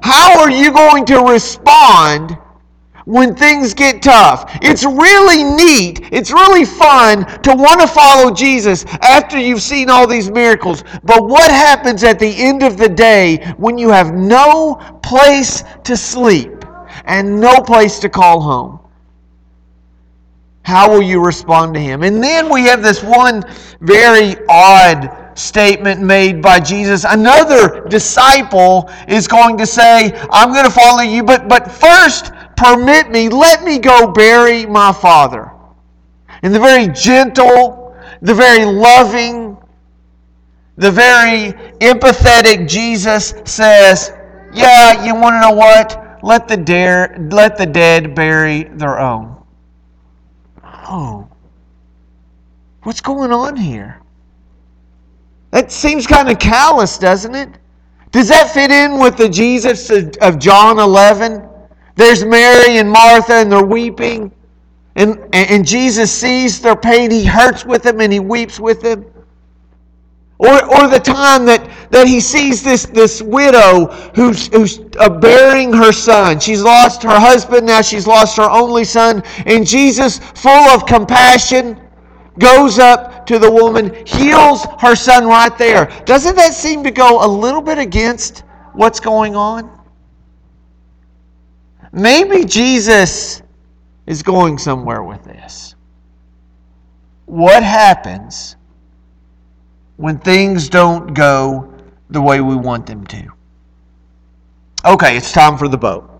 How 0.01 0.39
are 0.41 0.51
you 0.51 0.71
going 0.71 1.05
to 1.05 1.19
respond 1.21 2.37
when 3.05 3.35
things 3.35 3.73
get 3.73 4.01
tough. 4.01 4.57
It's 4.61 4.83
really 4.85 5.43
neat. 5.43 6.09
It's 6.11 6.31
really 6.31 6.65
fun 6.65 7.25
to 7.41 7.55
want 7.55 7.81
to 7.81 7.87
follow 7.87 8.31
Jesus 8.31 8.85
after 9.01 9.37
you've 9.37 9.61
seen 9.61 9.89
all 9.89 10.07
these 10.07 10.31
miracles. 10.31 10.83
But 11.03 11.27
what 11.27 11.51
happens 11.51 12.03
at 12.03 12.19
the 12.19 12.33
end 12.35 12.63
of 12.63 12.77
the 12.77 12.89
day 12.89 13.53
when 13.57 13.77
you 13.77 13.89
have 13.89 14.13
no 14.13 14.75
place 15.03 15.63
to 15.83 15.97
sleep 15.97 16.65
and 17.05 17.39
no 17.39 17.61
place 17.61 17.99
to 17.99 18.09
call 18.09 18.41
home? 18.41 18.79
How 20.63 20.89
will 20.89 21.01
you 21.01 21.23
respond 21.23 21.73
to 21.73 21.79
him? 21.79 22.03
And 22.03 22.23
then 22.23 22.49
we 22.49 22.63
have 22.63 22.81
this 22.81 23.03
one 23.03 23.43
very 23.81 24.35
odd 24.47 25.37
statement 25.37 26.01
made 26.01 26.41
by 26.41 26.59
Jesus. 26.59 27.05
Another 27.07 27.85
disciple 27.89 28.89
is 29.07 29.27
going 29.27 29.57
to 29.57 29.65
say, 29.65 30.13
I'm 30.31 30.53
going 30.53 30.65
to 30.65 30.71
follow 30.71 31.01
you, 31.01 31.23
but, 31.23 31.49
but 31.49 31.69
first, 31.69 32.31
permit 32.63 33.09
me, 33.09 33.27
let 33.29 33.63
me 33.63 33.77
go 33.77 34.11
bury 34.11 34.65
my 34.65 34.93
father. 34.93 35.51
And 36.43 36.55
the 36.55 36.59
very 36.59 36.87
gentle, 36.87 37.95
the 38.21 38.33
very 38.33 38.65
loving, 38.65 39.57
the 40.77 40.91
very 40.91 41.53
empathetic 41.79 42.67
Jesus 42.67 43.33
says, 43.45 44.13
Yeah, 44.53 45.05
you 45.05 45.13
want 45.13 45.35
to 45.35 45.41
know 45.41 45.55
what? 45.55 46.19
Let 46.23 46.47
the, 46.47 46.55
dare, 46.55 47.17
let 47.31 47.57
the 47.57 47.65
dead 47.65 48.15
bury 48.15 48.63
their 48.63 48.97
own. 48.99 49.35
Oh. 50.63 51.27
What's 52.83 53.01
going 53.01 53.31
on 53.31 53.57
here? 53.57 54.01
That 55.51 55.71
seems 55.71 56.07
kind 56.07 56.29
of 56.29 56.39
callous, 56.39 56.97
doesn't 56.97 57.35
it? 57.35 57.49
Does 58.11 58.29
that 58.29 58.51
fit 58.51 58.71
in 58.71 58.99
with 58.99 59.17
the 59.17 59.27
Jesus 59.27 59.89
of 60.21 60.39
John 60.39 60.79
11? 60.79 61.49
There's 61.95 62.25
Mary 62.25 62.77
and 62.77 62.89
Martha, 62.89 63.33
and 63.33 63.51
they're 63.51 63.63
weeping. 63.63 64.31
And, 64.95 65.17
and 65.33 65.65
Jesus 65.65 66.11
sees 66.11 66.61
their 66.61 66.75
pain. 66.75 67.09
He 67.09 67.25
hurts 67.25 67.65
with 67.65 67.83
them 67.83 67.99
and 67.99 68.13
he 68.13 68.19
weeps 68.19 68.59
with 68.59 68.81
them. 68.81 69.05
Or, 70.37 70.63
or 70.65 70.87
the 70.87 70.99
time 70.99 71.45
that, 71.45 71.69
that 71.91 72.07
he 72.07 72.19
sees 72.19 72.63
this, 72.63 72.85
this 72.85 73.21
widow 73.21 73.85
who's, 74.13 74.47
who's 74.47 74.79
uh, 74.99 75.09
bearing 75.09 75.71
her 75.71 75.91
son. 75.91 76.39
She's 76.39 76.61
lost 76.61 77.01
her 77.03 77.17
husband, 77.19 77.65
now 77.65 77.81
she's 77.81 78.05
lost 78.05 78.35
her 78.37 78.49
only 78.49 78.83
son. 78.83 79.23
And 79.45 79.65
Jesus, 79.65 80.19
full 80.19 80.51
of 80.51 80.85
compassion, 80.85 81.79
goes 82.39 82.77
up 82.77 83.25
to 83.27 83.39
the 83.39 83.49
woman, 83.49 83.93
heals 84.05 84.65
her 84.79 84.95
son 84.95 85.27
right 85.27 85.55
there. 85.57 85.85
Doesn't 86.05 86.35
that 86.35 86.53
seem 86.53 86.83
to 86.83 86.91
go 86.91 87.25
a 87.25 87.27
little 87.27 87.61
bit 87.61 87.77
against 87.77 88.43
what's 88.73 88.99
going 88.99 89.35
on? 89.35 89.82
Maybe 91.93 92.43
Jesus 92.43 93.43
is 94.07 94.23
going 94.23 94.57
somewhere 94.57 95.03
with 95.03 95.23
this. 95.23 95.75
What 97.25 97.61
happens 97.61 98.55
when 99.97 100.17
things 100.17 100.69
don't 100.69 101.13
go 101.13 101.71
the 102.09 102.19
way 102.19 102.41
we 102.41 102.55
want 102.55 102.87
them 102.87 103.05
to? 103.07 103.27
Okay, 104.83 105.15
it's 105.15 105.31
time 105.31 105.55
for 105.55 105.67
the 105.67 105.77
boat. 105.77 106.12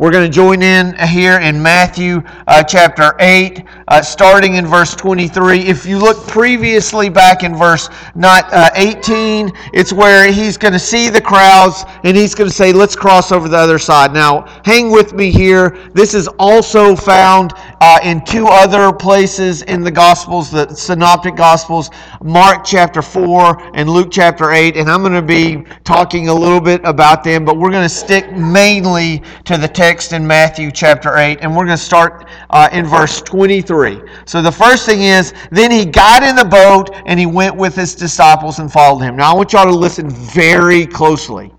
We're 0.00 0.10
going 0.10 0.24
to 0.24 0.34
join 0.34 0.62
in 0.62 0.96
here 1.08 1.40
in 1.40 1.62
Matthew 1.62 2.22
uh, 2.46 2.62
chapter 2.62 3.14
8, 3.20 3.62
uh, 3.86 4.00
starting 4.00 4.54
in 4.54 4.66
verse 4.66 4.94
23. 4.94 5.58
If 5.58 5.84
you 5.84 5.98
look 5.98 6.26
previously 6.26 7.10
back 7.10 7.42
in 7.42 7.54
verse 7.54 7.90
not 8.14 8.50
uh, 8.50 8.70
18, 8.76 9.52
it's 9.74 9.92
where 9.92 10.32
he's 10.32 10.56
going 10.56 10.72
to 10.72 10.78
see 10.78 11.10
the 11.10 11.20
crowds 11.20 11.84
and 12.02 12.16
he's 12.16 12.34
going 12.34 12.48
to 12.48 12.56
say, 12.56 12.72
Let's 12.72 12.96
cross 12.96 13.30
over 13.30 13.46
the 13.46 13.58
other 13.58 13.78
side. 13.78 14.14
Now, 14.14 14.46
hang 14.64 14.90
with 14.90 15.12
me 15.12 15.30
here. 15.30 15.76
This 15.92 16.14
is 16.14 16.28
also 16.38 16.96
found 16.96 17.52
uh, 17.82 17.98
in 18.02 18.24
two 18.24 18.46
other 18.46 18.94
places 18.94 19.60
in 19.64 19.82
the 19.82 19.90
Gospels, 19.90 20.50
the 20.50 20.74
Synoptic 20.74 21.36
Gospels, 21.36 21.90
Mark 22.22 22.64
chapter 22.64 23.02
4 23.02 23.76
and 23.76 23.86
Luke 23.86 24.08
chapter 24.10 24.52
8. 24.52 24.78
And 24.78 24.90
I'm 24.90 25.02
going 25.02 25.12
to 25.12 25.20
be 25.20 25.62
talking 25.84 26.28
a 26.28 26.34
little 26.34 26.60
bit 26.60 26.80
about 26.84 27.22
them, 27.22 27.44
but 27.44 27.58
we're 27.58 27.70
going 27.70 27.82
to 27.82 27.94
stick 27.94 28.32
mainly 28.32 29.22
to 29.44 29.58
the 29.58 29.68
text 29.68 29.89
text 29.90 30.12
in 30.12 30.24
Matthew 30.24 30.70
chapter 30.70 31.16
8, 31.16 31.38
and 31.40 31.50
we're 31.50 31.64
going 31.64 31.76
to 31.76 31.82
start 31.82 32.28
uh, 32.50 32.68
in 32.70 32.86
verse 32.86 33.20
23. 33.22 34.00
So 34.24 34.40
the 34.40 34.52
first 34.52 34.86
thing 34.86 35.02
is, 35.02 35.34
then 35.50 35.72
he 35.72 35.84
got 35.84 36.22
in 36.22 36.36
the 36.36 36.44
boat 36.44 36.90
and 37.06 37.18
he 37.18 37.26
went 37.26 37.56
with 37.56 37.74
his 37.74 37.96
disciples 37.96 38.60
and 38.60 38.70
followed 38.70 39.00
him. 39.00 39.16
Now 39.16 39.32
I 39.32 39.34
want 39.34 39.52
y'all 39.52 39.64
to 39.64 39.76
listen 39.76 40.08
very 40.08 40.86
closely. 40.86 41.52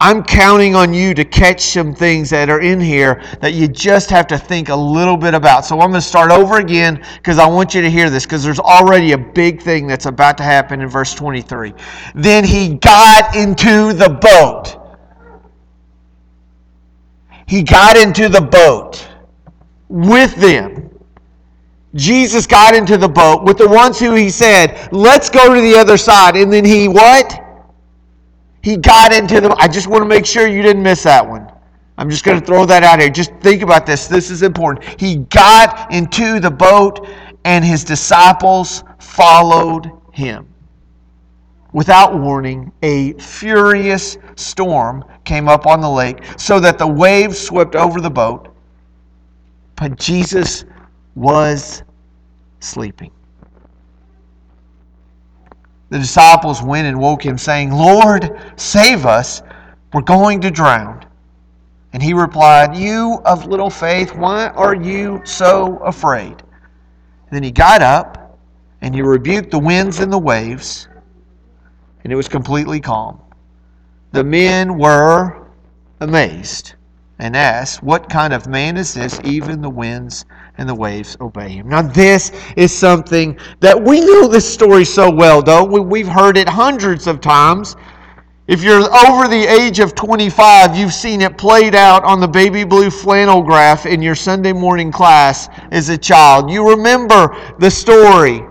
I'm 0.00 0.22
counting 0.22 0.76
on 0.76 0.94
you 0.94 1.14
to 1.14 1.24
catch 1.24 1.62
some 1.62 1.96
things 1.96 2.30
that 2.30 2.48
are 2.48 2.60
in 2.60 2.78
here 2.78 3.20
that 3.40 3.54
you 3.54 3.66
just 3.66 4.08
have 4.08 4.28
to 4.28 4.38
think 4.38 4.68
a 4.68 4.76
little 4.76 5.16
bit 5.16 5.34
about. 5.34 5.64
So 5.64 5.80
I'm 5.80 5.90
going 5.90 6.00
to 6.00 6.06
start 6.06 6.30
over 6.30 6.58
again 6.58 7.04
because 7.16 7.40
I 7.40 7.48
want 7.48 7.74
you 7.74 7.82
to 7.82 7.90
hear 7.90 8.08
this 8.08 8.24
because 8.24 8.44
there's 8.44 8.60
already 8.60 9.12
a 9.12 9.18
big 9.18 9.60
thing 9.60 9.88
that's 9.88 10.06
about 10.06 10.38
to 10.38 10.44
happen 10.44 10.80
in 10.80 10.88
verse 10.88 11.12
23. 11.12 11.74
Then 12.14 12.44
he 12.44 12.74
got 12.74 13.34
into 13.34 13.92
the 13.94 14.10
boat 14.10 14.83
he 17.46 17.62
got 17.62 17.96
into 17.96 18.28
the 18.28 18.40
boat 18.40 19.06
with 19.88 20.34
them. 20.36 20.90
Jesus 21.94 22.46
got 22.46 22.74
into 22.74 22.96
the 22.96 23.08
boat 23.08 23.44
with 23.44 23.58
the 23.58 23.68
ones 23.68 24.00
who 24.00 24.14
he 24.14 24.28
said, 24.28 24.88
let's 24.92 25.30
go 25.30 25.54
to 25.54 25.60
the 25.60 25.76
other 25.76 25.96
side. 25.96 26.36
And 26.36 26.52
then 26.52 26.64
he 26.64 26.88
what? 26.88 27.40
He 28.62 28.76
got 28.76 29.12
into 29.12 29.40
the 29.40 29.54
I 29.58 29.68
just 29.68 29.86
want 29.86 30.02
to 30.02 30.08
make 30.08 30.26
sure 30.26 30.48
you 30.48 30.62
didn't 30.62 30.82
miss 30.82 31.02
that 31.04 31.26
one. 31.26 31.50
I'm 31.96 32.10
just 32.10 32.24
going 32.24 32.40
to 32.40 32.44
throw 32.44 32.66
that 32.66 32.82
out 32.82 32.98
here. 32.98 33.10
Just 33.10 33.32
think 33.40 33.62
about 33.62 33.86
this. 33.86 34.08
This 34.08 34.30
is 34.30 34.42
important. 34.42 35.00
He 35.00 35.16
got 35.16 35.92
into 35.92 36.40
the 36.40 36.50
boat 36.50 37.06
and 37.44 37.64
his 37.64 37.84
disciples 37.84 38.82
followed 38.98 39.92
him. 40.12 40.48
Without 41.72 42.18
warning, 42.18 42.72
a 42.82 43.12
furious 43.14 44.16
storm 44.36 45.04
came 45.24 45.48
up 45.48 45.66
on 45.66 45.80
the 45.80 45.90
lake 45.90 46.18
so 46.36 46.60
that 46.60 46.78
the 46.78 46.86
waves 46.86 47.38
swept 47.38 47.74
over 47.74 48.00
the 48.00 48.10
boat. 48.10 48.54
But 49.76 49.96
Jesus 49.96 50.64
was 51.14 51.82
sleeping. 52.60 53.10
The 55.90 55.98
disciples 55.98 56.62
went 56.62 56.86
and 56.88 56.98
woke 56.98 57.24
him, 57.24 57.38
saying, 57.38 57.70
Lord, 57.70 58.36
save 58.56 59.06
us. 59.06 59.42
We're 59.92 60.02
going 60.02 60.40
to 60.40 60.50
drown. 60.50 61.06
And 61.92 62.02
he 62.02 62.12
replied, 62.12 62.76
You 62.76 63.20
of 63.24 63.46
little 63.46 63.70
faith, 63.70 64.14
why 64.16 64.48
are 64.48 64.74
you 64.74 65.22
so 65.24 65.76
afraid? 65.78 66.42
Then 67.30 67.44
he 67.44 67.52
got 67.52 67.82
up 67.82 68.38
and 68.80 68.94
he 68.94 69.02
rebuked 69.02 69.50
the 69.50 69.58
winds 69.58 70.00
and 70.00 70.12
the 70.12 70.18
waves, 70.18 70.88
and 72.02 72.12
it 72.12 72.16
was 72.16 72.28
completely 72.28 72.80
calm. 72.80 73.18
The 74.14 74.22
men 74.22 74.78
were 74.78 75.48
amazed 75.98 76.74
and 77.18 77.36
asked, 77.36 77.82
What 77.82 78.08
kind 78.08 78.32
of 78.32 78.46
man 78.46 78.76
is 78.76 78.94
this? 78.94 79.18
Even 79.24 79.60
the 79.60 79.68
winds 79.68 80.24
and 80.56 80.68
the 80.68 80.74
waves 80.76 81.16
obey 81.20 81.48
him. 81.48 81.68
Now, 81.68 81.82
this 81.82 82.30
is 82.56 82.72
something 82.72 83.36
that 83.58 83.82
we 83.82 83.98
know 83.98 84.28
this 84.28 84.48
story 84.48 84.84
so 84.84 85.10
well, 85.10 85.42
don't 85.42 85.72
we? 85.72 85.80
We've 85.80 86.06
heard 86.06 86.36
it 86.36 86.48
hundreds 86.48 87.08
of 87.08 87.20
times. 87.20 87.74
If 88.46 88.62
you're 88.62 88.82
over 88.82 89.26
the 89.26 89.46
age 89.50 89.80
of 89.80 89.96
25, 89.96 90.76
you've 90.76 90.94
seen 90.94 91.20
it 91.20 91.36
played 91.36 91.74
out 91.74 92.04
on 92.04 92.20
the 92.20 92.28
baby 92.28 92.62
blue 92.62 92.90
flannel 92.90 93.42
graph 93.42 93.84
in 93.84 94.00
your 94.00 94.14
Sunday 94.14 94.52
morning 94.52 94.92
class 94.92 95.48
as 95.72 95.88
a 95.88 95.98
child. 95.98 96.52
You 96.52 96.70
remember 96.70 97.36
the 97.58 97.68
story 97.68 98.44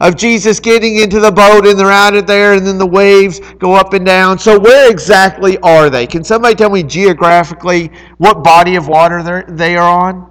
of 0.00 0.16
Jesus 0.16 0.58
getting 0.60 0.96
into 0.96 1.20
the 1.20 1.30
boat 1.30 1.66
and 1.66 1.78
they're 1.78 1.90
out 1.90 2.14
of 2.14 2.26
there 2.26 2.54
and 2.54 2.66
then 2.66 2.78
the 2.78 2.86
waves 2.86 3.40
go 3.58 3.74
up 3.74 3.92
and 3.92 4.04
down. 4.04 4.38
So 4.38 4.58
where 4.58 4.90
exactly 4.90 5.58
are 5.58 5.90
they? 5.90 6.06
Can 6.06 6.24
somebody 6.24 6.54
tell 6.54 6.70
me 6.70 6.82
geographically 6.82 7.90
what 8.16 8.42
body 8.42 8.76
of 8.76 8.88
water 8.88 9.44
they 9.48 9.76
are 9.76 9.88
on? 9.88 10.26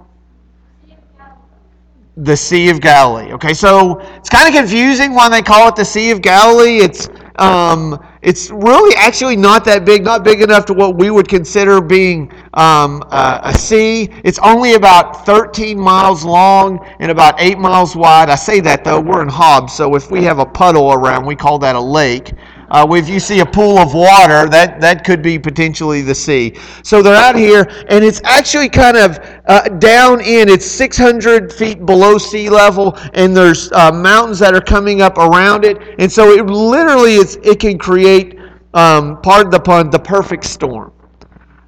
The 2.16 2.36
Sea 2.36 2.68
of 2.68 2.80
Galilee. 2.80 3.32
Okay, 3.32 3.54
so 3.54 4.00
it's 4.16 4.28
kind 4.28 4.48
of 4.48 4.54
confusing 4.54 5.14
why 5.14 5.28
they 5.28 5.40
call 5.40 5.68
it 5.68 5.76
the 5.76 5.84
Sea 5.84 6.10
of 6.10 6.20
Galilee. 6.20 6.78
It's 6.78 7.08
um, 7.36 7.98
it's 8.22 8.50
really 8.50 8.94
actually 8.96 9.36
not 9.36 9.64
that 9.64 9.84
big, 9.84 10.04
not 10.04 10.24
big 10.24 10.42
enough 10.42 10.66
to 10.66 10.74
what 10.74 10.96
we 10.96 11.10
would 11.10 11.26
consider 11.26 11.80
being 11.80 12.30
um, 12.54 13.02
uh, 13.10 13.40
a 13.44 13.58
sea. 13.58 14.10
It's 14.24 14.38
only 14.40 14.74
about 14.74 15.24
13 15.24 15.78
miles 15.78 16.22
long 16.22 16.86
and 16.98 17.10
about 17.10 17.40
8 17.40 17.58
miles 17.58 17.96
wide. 17.96 18.28
I 18.28 18.34
say 18.34 18.60
that 18.60 18.84
though, 18.84 19.00
we're 19.00 19.22
in 19.22 19.28
Hobbs, 19.28 19.72
so 19.72 19.94
if 19.94 20.10
we 20.10 20.22
have 20.24 20.38
a 20.38 20.46
puddle 20.46 20.92
around, 20.92 21.24
we 21.24 21.34
call 21.34 21.58
that 21.60 21.76
a 21.76 21.80
lake. 21.80 22.32
Uh, 22.70 22.86
if 22.90 23.08
you 23.08 23.18
see 23.18 23.40
a 23.40 23.46
pool 23.46 23.78
of 23.78 23.94
water, 23.94 24.48
that, 24.48 24.80
that 24.80 25.04
could 25.04 25.22
be 25.22 25.38
potentially 25.38 26.02
the 26.02 26.14
sea. 26.14 26.56
So 26.82 27.02
they're 27.02 27.16
out 27.16 27.36
here, 27.36 27.66
and 27.88 28.04
it's 28.04 28.20
actually 28.24 28.68
kind 28.68 28.96
of 28.96 29.18
uh, 29.46 29.68
down 29.78 30.20
in. 30.20 30.48
It's 30.48 30.66
600 30.66 31.52
feet 31.52 31.84
below 31.84 32.18
sea 32.18 32.48
level, 32.48 32.96
and 33.14 33.36
there's 33.36 33.72
uh, 33.72 33.90
mountains 33.92 34.38
that 34.38 34.54
are 34.54 34.60
coming 34.60 35.02
up 35.02 35.18
around 35.18 35.64
it. 35.64 35.78
And 35.98 36.10
so 36.10 36.30
it 36.30 36.46
literally 36.46 37.14
is, 37.14 37.38
it 37.42 37.58
can 37.58 37.78
create, 37.78 38.38
um, 38.74 39.20
pardon 39.22 39.50
the 39.50 39.60
pun, 39.60 39.90
the 39.90 39.98
perfect 39.98 40.44
storm. 40.44 40.92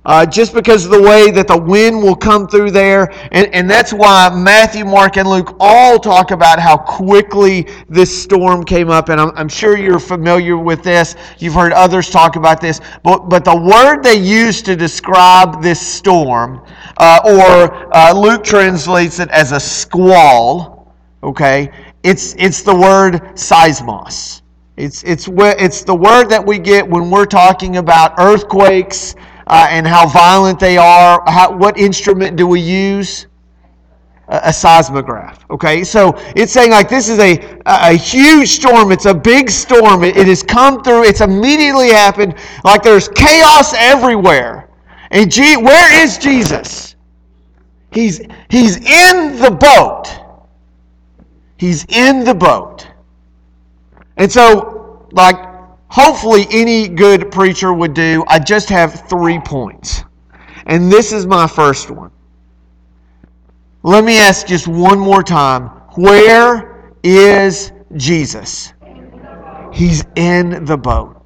Uh, 0.04 0.26
just 0.26 0.52
because 0.52 0.84
of 0.84 0.90
the 0.90 1.00
way 1.00 1.30
that 1.30 1.46
the 1.46 1.56
wind 1.56 2.02
will 2.02 2.16
come 2.16 2.48
through 2.48 2.72
there. 2.72 3.12
And, 3.30 3.46
and 3.54 3.70
that's 3.70 3.92
why 3.92 4.30
Matthew, 4.34 4.84
Mark, 4.84 5.16
and 5.16 5.28
Luke 5.28 5.56
all 5.60 5.98
talk 6.00 6.32
about 6.32 6.58
how 6.58 6.76
quickly 6.76 7.68
this 7.88 8.22
storm 8.22 8.64
came 8.64 8.90
up. 8.90 9.10
And 9.10 9.20
I'm, 9.20 9.30
I'm 9.36 9.48
sure 9.48 9.78
you're 9.78 10.00
familiar 10.00 10.58
with 10.58 10.82
this. 10.82 11.14
You've 11.38 11.54
heard 11.54 11.72
others 11.72 12.10
talk 12.10 12.34
about 12.34 12.60
this. 12.60 12.80
But, 13.04 13.28
but 13.28 13.44
the 13.44 13.56
word 13.56 14.02
they 14.02 14.16
use 14.18 14.60
to 14.62 14.74
describe 14.74 15.62
this 15.62 15.80
storm, 15.80 16.66
uh, 16.96 17.20
or 17.24 17.96
uh, 17.96 18.12
Luke 18.12 18.42
translates 18.42 19.20
it 19.20 19.30
as 19.30 19.52
a 19.52 19.60
squall, 19.60 20.92
okay, 21.22 21.70
it's, 22.02 22.34
it's 22.38 22.62
the 22.62 22.74
word 22.74 23.22
seismos. 23.36 24.42
It's, 24.76 25.04
it's, 25.04 25.28
it's 25.28 25.84
the 25.84 25.94
word 25.94 26.24
that 26.30 26.44
we 26.44 26.58
get 26.58 26.88
when 26.88 27.08
we're 27.08 27.26
talking 27.26 27.76
about 27.76 28.14
earthquakes 28.18 29.14
uh, 29.52 29.66
and 29.68 29.86
how 29.86 30.08
violent 30.08 30.58
they 30.58 30.78
are. 30.78 31.22
How, 31.26 31.54
what 31.54 31.76
instrument 31.78 32.36
do 32.36 32.46
we 32.46 32.58
use? 32.58 33.26
A, 34.28 34.50
seismograph. 34.50 35.44
Okay, 35.50 35.84
so 35.84 36.14
it's 36.34 36.54
saying 36.54 36.70
like 36.70 36.88
this 36.88 37.10
is 37.10 37.18
a, 37.18 37.60
a 37.66 37.92
huge 37.92 38.48
storm. 38.48 38.90
It's 38.90 39.04
a 39.04 39.12
big 39.12 39.50
storm. 39.50 40.04
It, 40.04 40.16
it 40.16 40.26
has 40.26 40.42
come 40.42 40.82
through. 40.82 41.04
It's 41.04 41.20
immediately 41.20 41.90
happened. 41.90 42.34
Like 42.64 42.82
there's 42.82 43.08
chaos 43.08 43.74
everywhere. 43.74 44.70
And 45.10 45.30
G, 45.30 45.58
where 45.58 46.02
is 46.02 46.16
Jesus? 46.16 46.96
He's, 47.92 48.22
he's 48.48 48.76
in 48.78 49.38
the 49.38 49.50
boat. 49.50 50.08
He's 51.58 51.84
in 51.90 52.24
the 52.24 52.34
boat. 52.34 52.88
And 54.16 54.32
so, 54.32 55.06
like, 55.12 55.51
hopefully 55.92 56.46
any 56.50 56.88
good 56.88 57.30
preacher 57.30 57.74
would 57.74 57.92
do. 57.92 58.24
I 58.26 58.38
just 58.38 58.70
have 58.70 59.06
three 59.10 59.38
points. 59.38 60.04
And 60.64 60.90
this 60.90 61.12
is 61.12 61.26
my 61.26 61.46
first 61.46 61.90
one. 61.90 62.10
Let 63.82 64.02
me 64.02 64.18
ask 64.18 64.46
just 64.46 64.66
one 64.66 64.98
more 64.98 65.22
time 65.22 65.68
where 65.96 66.94
is 67.02 67.72
Jesus? 67.96 68.72
He's 69.70 70.02
in 70.16 70.64
the 70.64 70.78
boat. 70.78 71.22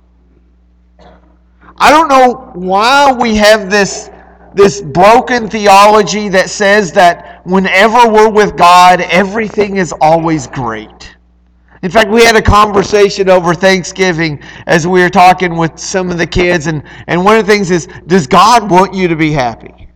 I 1.79 1.91
don't 1.91 2.09
know 2.09 2.51
why 2.55 3.13
we 3.13 3.37
have 3.37 3.71
this, 3.71 4.11
this 4.55 4.81
broken 4.81 5.49
theology 5.49 6.29
that 6.31 6.51
says 6.51 6.91
that 6.93 7.47
whenever 7.47 8.11
we're 8.11 8.31
with 8.31 8.57
God, 8.57 9.01
everything 9.03 9.77
is 9.77 9.95
always 10.01 10.49
great. 10.49 11.16
In 11.83 11.90
fact, 11.90 12.11
we 12.11 12.25
had 12.25 12.37
a 12.37 12.42
conversation 12.42 13.28
over 13.28 13.54
Thanksgiving 13.54 14.40
as 14.66 14.87
we 14.87 15.00
were 15.00 15.11
talking 15.11 15.56
with 15.56 15.78
some 15.78 16.11
of 16.11 16.18
the 16.18 16.26
kids, 16.26 16.66
and, 16.66 16.83
and 17.06 17.25
one 17.25 17.37
of 17.37 17.47
the 17.47 17.52
things 17.52 17.71
is 17.71 17.88
Does 18.06 18.26
God 18.26 18.71
want 18.71 18.95
you 18.95 19.09
to 19.09 19.16
be 19.16 19.33
happy? 19.33 19.88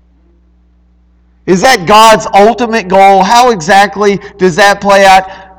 Is 1.46 1.62
that 1.62 1.88
God's 1.88 2.26
ultimate 2.34 2.88
goal? 2.88 3.22
How 3.22 3.50
exactly 3.50 4.18
does 4.38 4.56
that 4.56 4.80
play 4.80 5.04
out? 5.04 5.50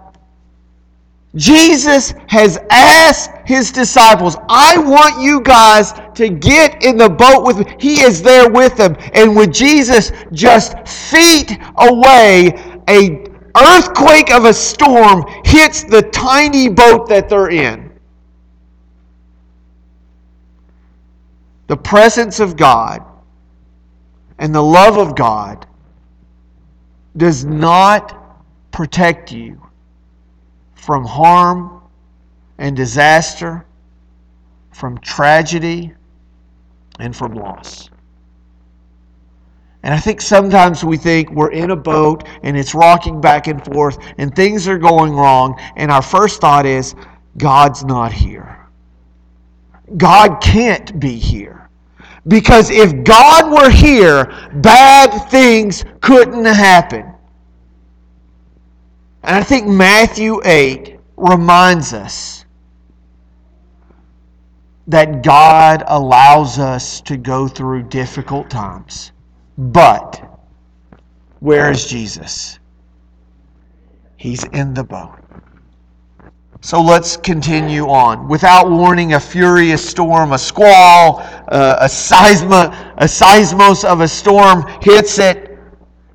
Jesus 1.36 2.14
has 2.28 2.60
asked 2.70 3.32
his 3.46 3.72
disciples, 3.72 4.36
I 4.50 4.78
want 4.78 5.22
you 5.22 5.42
guys 5.42 5.94
to 6.16 6.30
get 6.30 6.84
in 6.84 6.98
the 6.98 7.10
boat 7.10 7.46
with 7.46 7.60
me. 7.60 7.76
He 7.80 8.02
is 8.02 8.22
there 8.22 8.50
with 8.50 8.76
them. 8.76 8.98
And 9.14 9.36
with 9.36 9.54
Jesus 9.54 10.12
just 10.34 10.88
feet 10.88 11.58
away, 11.78 12.52
a 12.90 13.26
earthquake 13.58 14.32
of 14.32 14.46
a 14.46 14.54
storm 14.54 15.26
hits 15.46 15.84
the 15.84 16.02
tiny 16.22 16.70
boat 16.70 17.10
that 17.10 17.30
they're 17.30 17.50
in. 17.50 17.92
The 21.68 21.78
presence 21.78 22.40
of 22.40 22.58
God 22.58 23.04
and 24.38 24.54
the 24.54 24.62
love 24.62 24.98
of 24.98 25.16
God 25.16 25.66
does 27.18 27.46
not 27.46 28.18
protect 28.72 29.32
you 29.32 29.62
from 30.76 31.06
harm 31.06 31.82
and 32.58 32.76
disaster, 32.76 33.66
from 34.72 34.98
tragedy, 35.00 35.94
and 37.00 37.16
from 37.16 37.36
loss. 37.36 37.91
And 39.84 39.94
I 39.94 40.00
think 40.00 40.22
sometimes 40.22 40.84
we 40.84 40.98
think 40.98 41.32
we're 41.32 41.52
in 41.52 41.72
a 41.72 41.76
boat 41.76 42.28
and 42.44 42.56
it's 42.56 42.76
rocking 42.76 43.20
back 43.20 43.48
and 43.48 43.64
forth 43.66 43.98
and 44.18 44.36
things 44.36 44.68
are 44.68 44.78
going 44.78 45.14
wrong. 45.14 45.60
And 45.76 45.92
our 45.92 46.04
first 46.04 46.40
thought 46.40 46.66
is, 46.66 46.96
God's 47.38 47.84
not 47.84 48.12
here. 48.12 48.68
God 49.98 50.40
can't 50.42 51.00
be 51.00 51.16
here. 51.16 51.70
Because 52.28 52.70
if 52.70 53.04
God 53.04 53.52
were 53.52 53.72
here, 53.72 54.26
bad 54.54 55.30
things 55.30 55.84
couldn't 56.02 56.46
happen. 56.46 57.12
And 59.24 59.36
I 59.36 59.44
think 59.44 59.68
Matthew 59.68 60.40
8 60.46 61.00
reminds 61.18 61.94
us 61.94 62.46
that 64.88 65.24
God 65.24 65.84
allows 65.88 66.60
us 66.60 67.02
to 67.02 67.18
go 67.18 67.48
through 67.48 67.84
difficult 67.84 68.50
times. 68.50 69.11
But 69.62 70.20
where 71.40 71.70
is 71.70 71.86
Jesus? 71.86 72.58
He's 74.18 74.44
in 74.46 74.74
the 74.74 74.84
boat. 74.84 75.20
So 76.62 76.82
let's 76.82 77.16
continue 77.16 77.88
on. 77.88 78.28
Without 78.28 78.72
warning, 78.72 79.14
a 79.14 79.20
furious 79.20 79.88
storm, 79.88 80.34
a 80.34 80.38
squall, 80.40 81.20
uh, 81.50 81.78
a, 81.80 81.86
seisma, 81.86 82.94
a 82.98 83.06
seismos 83.06 83.84
of 83.84 84.02
a 84.02 84.08
storm 84.08 84.66
hits 84.82 85.20
it, 85.20 85.60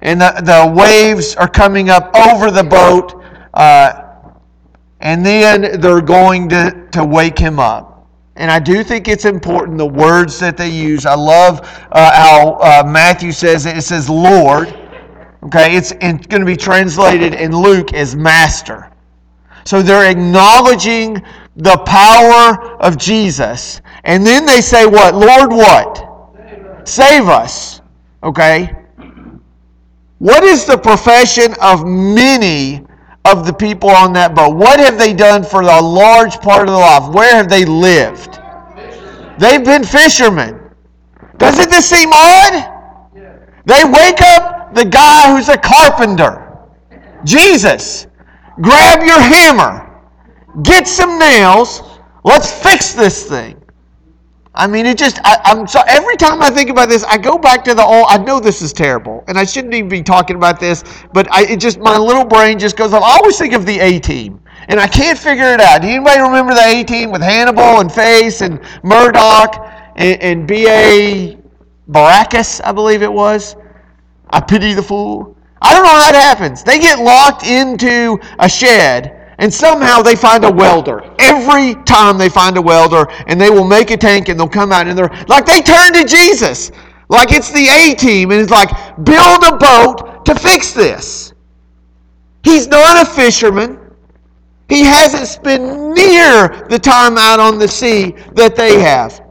and 0.02 0.20
the, 0.20 0.32
the 0.44 0.72
waves 0.76 1.36
are 1.36 1.48
coming 1.48 1.88
up 1.88 2.14
over 2.16 2.50
the 2.50 2.64
boat, 2.64 3.22
uh, 3.54 4.06
and 5.00 5.24
then 5.24 5.80
they're 5.80 6.00
going 6.00 6.48
to, 6.48 6.88
to 6.90 7.04
wake 7.04 7.38
him 7.38 7.60
up. 7.60 7.95
And 8.36 8.50
I 8.50 8.58
do 8.58 8.84
think 8.84 9.08
it's 9.08 9.24
important 9.24 9.78
the 9.78 9.86
words 9.86 10.38
that 10.40 10.56
they 10.56 10.68
use. 10.68 11.06
I 11.06 11.14
love 11.14 11.60
uh, 11.92 12.12
how 12.12 12.58
uh, 12.60 12.86
Matthew 12.86 13.32
says 13.32 13.66
it. 13.66 13.78
It 13.78 13.82
says 13.82 14.10
Lord. 14.10 14.68
Okay, 15.42 15.76
it's, 15.76 15.92
it's 16.00 16.26
going 16.26 16.40
to 16.40 16.46
be 16.46 16.56
translated 16.56 17.34
in 17.34 17.52
Luke 17.52 17.94
as 17.94 18.16
Master. 18.16 18.90
So 19.64 19.80
they're 19.82 20.10
acknowledging 20.10 21.22
the 21.56 21.76
power 21.86 22.76
of 22.80 22.98
Jesus. 22.98 23.80
And 24.04 24.26
then 24.26 24.44
they 24.44 24.60
say, 24.60 24.86
What? 24.86 25.14
Lord, 25.14 25.50
what? 25.50 26.88
Save 26.88 27.28
us. 27.28 27.80
Okay? 28.22 28.74
What 30.18 30.44
is 30.44 30.64
the 30.64 30.78
profession 30.78 31.54
of 31.60 31.86
many 31.86 32.86
of 33.26 33.46
the 33.46 33.52
people 33.52 33.90
on 33.90 34.12
that 34.14 34.34
boat? 34.34 34.56
What 34.56 34.78
have 34.78 34.98
they 34.98 35.12
done 35.12 35.42
for 35.42 35.62
a 35.62 35.80
large 35.80 36.40
part 36.40 36.68
of 36.68 36.74
their 36.74 36.76
life? 36.76 37.12
Where 37.12 37.34
have 37.34 37.48
they 37.48 37.64
lived? 37.64 38.38
They've 39.38 39.64
been 39.64 39.84
fishermen. 39.84 40.60
Doesn't 41.36 41.70
this 41.70 41.88
seem 41.90 42.10
odd? 42.12 42.72
They 43.66 43.84
wake 43.84 44.22
up 44.22 44.74
the 44.74 44.84
guy 44.84 45.34
who's 45.34 45.48
a 45.48 45.58
carpenter, 45.58 46.58
Jesus. 47.24 48.06
Grab 48.60 49.02
your 49.02 49.20
hammer, 49.20 50.02
get 50.62 50.88
some 50.88 51.18
nails, 51.18 51.82
let's 52.24 52.50
fix 52.62 52.92
this 52.92 53.28
thing. 53.28 53.55
I 54.56 54.66
mean, 54.66 54.86
it 54.86 54.96
just, 54.96 55.20
I, 55.22 55.38
am 55.44 55.66
so, 55.66 55.82
every 55.86 56.16
time 56.16 56.40
I 56.40 56.48
think 56.48 56.70
about 56.70 56.88
this, 56.88 57.04
I 57.04 57.18
go 57.18 57.36
back 57.36 57.62
to 57.64 57.74
the 57.74 57.84
old, 57.84 58.06
I 58.08 58.16
know 58.16 58.40
this 58.40 58.62
is 58.62 58.72
terrible, 58.72 59.22
and 59.28 59.38
I 59.38 59.44
shouldn't 59.44 59.74
even 59.74 59.90
be 59.90 60.02
talking 60.02 60.34
about 60.34 60.58
this, 60.58 60.82
but 61.12 61.30
I, 61.30 61.44
it 61.44 61.60
just, 61.60 61.78
my 61.78 61.98
little 61.98 62.24
brain 62.24 62.58
just 62.58 62.74
goes, 62.74 62.94
I 62.94 62.98
always 62.98 63.38
think 63.38 63.52
of 63.52 63.66
the 63.66 63.78
A 63.78 63.98
team, 63.98 64.40
and 64.68 64.80
I 64.80 64.86
can't 64.86 65.18
figure 65.18 65.52
it 65.52 65.60
out. 65.60 65.82
Do 65.82 65.88
anybody 65.88 66.20
remember 66.20 66.54
the 66.54 66.64
A 66.64 66.84
team 66.84 67.10
with 67.10 67.20
Hannibal 67.20 67.80
and 67.80 67.92
Face 67.92 68.40
and 68.40 68.58
Murdock 68.82 69.56
and, 69.96 70.22
and 70.22 70.48
B.A. 70.48 71.36
Baracus, 71.88 72.62
I 72.64 72.72
believe 72.72 73.02
it 73.02 73.12
was? 73.12 73.56
I 74.30 74.40
pity 74.40 74.72
the 74.72 74.82
fool. 74.82 75.36
I 75.60 75.74
don't 75.74 75.84
know 75.84 75.90
how 75.90 76.12
that 76.12 76.14
happens. 76.14 76.64
They 76.64 76.78
get 76.78 76.98
locked 76.98 77.46
into 77.46 78.18
a 78.38 78.48
shed 78.48 79.15
and 79.38 79.52
somehow 79.52 80.02
they 80.02 80.16
find 80.16 80.44
a 80.44 80.50
welder. 80.50 81.02
Every 81.18 81.74
time 81.84 82.18
they 82.18 82.28
find 82.28 82.56
a 82.56 82.62
welder, 82.62 83.06
and 83.26 83.40
they 83.40 83.50
will 83.50 83.66
make 83.66 83.90
a 83.90 83.96
tank 83.96 84.28
and 84.28 84.38
they'll 84.38 84.48
come 84.48 84.72
out 84.72 84.86
and 84.86 84.98
they're 84.98 85.24
like 85.28 85.46
they 85.46 85.60
turn 85.60 85.92
to 85.92 86.04
Jesus. 86.04 86.70
Like 87.08 87.32
it's 87.32 87.52
the 87.52 87.68
A 87.68 87.94
team, 87.94 88.32
and 88.32 88.40
it's 88.40 88.50
like, 88.50 88.70
build 89.04 89.44
a 89.44 89.56
boat 89.56 90.24
to 90.24 90.34
fix 90.34 90.72
this. 90.72 91.32
He's 92.42 92.66
not 92.66 93.06
a 93.06 93.10
fisherman. 93.10 93.78
He 94.68 94.82
hasn't 94.82 95.28
spent 95.28 95.62
near 95.94 96.66
the 96.68 96.78
time 96.78 97.16
out 97.16 97.38
on 97.38 97.58
the 97.58 97.68
sea 97.68 98.16
that 98.34 98.56
they 98.56 98.80
have. 98.80 99.22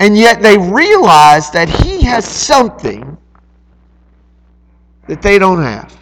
And 0.00 0.16
yet 0.16 0.42
they 0.42 0.58
realize 0.58 1.50
that 1.52 1.68
he 1.68 2.02
has 2.02 2.26
something 2.26 3.16
that 5.06 5.22
they 5.22 5.38
don't 5.38 5.62
have. 5.62 5.96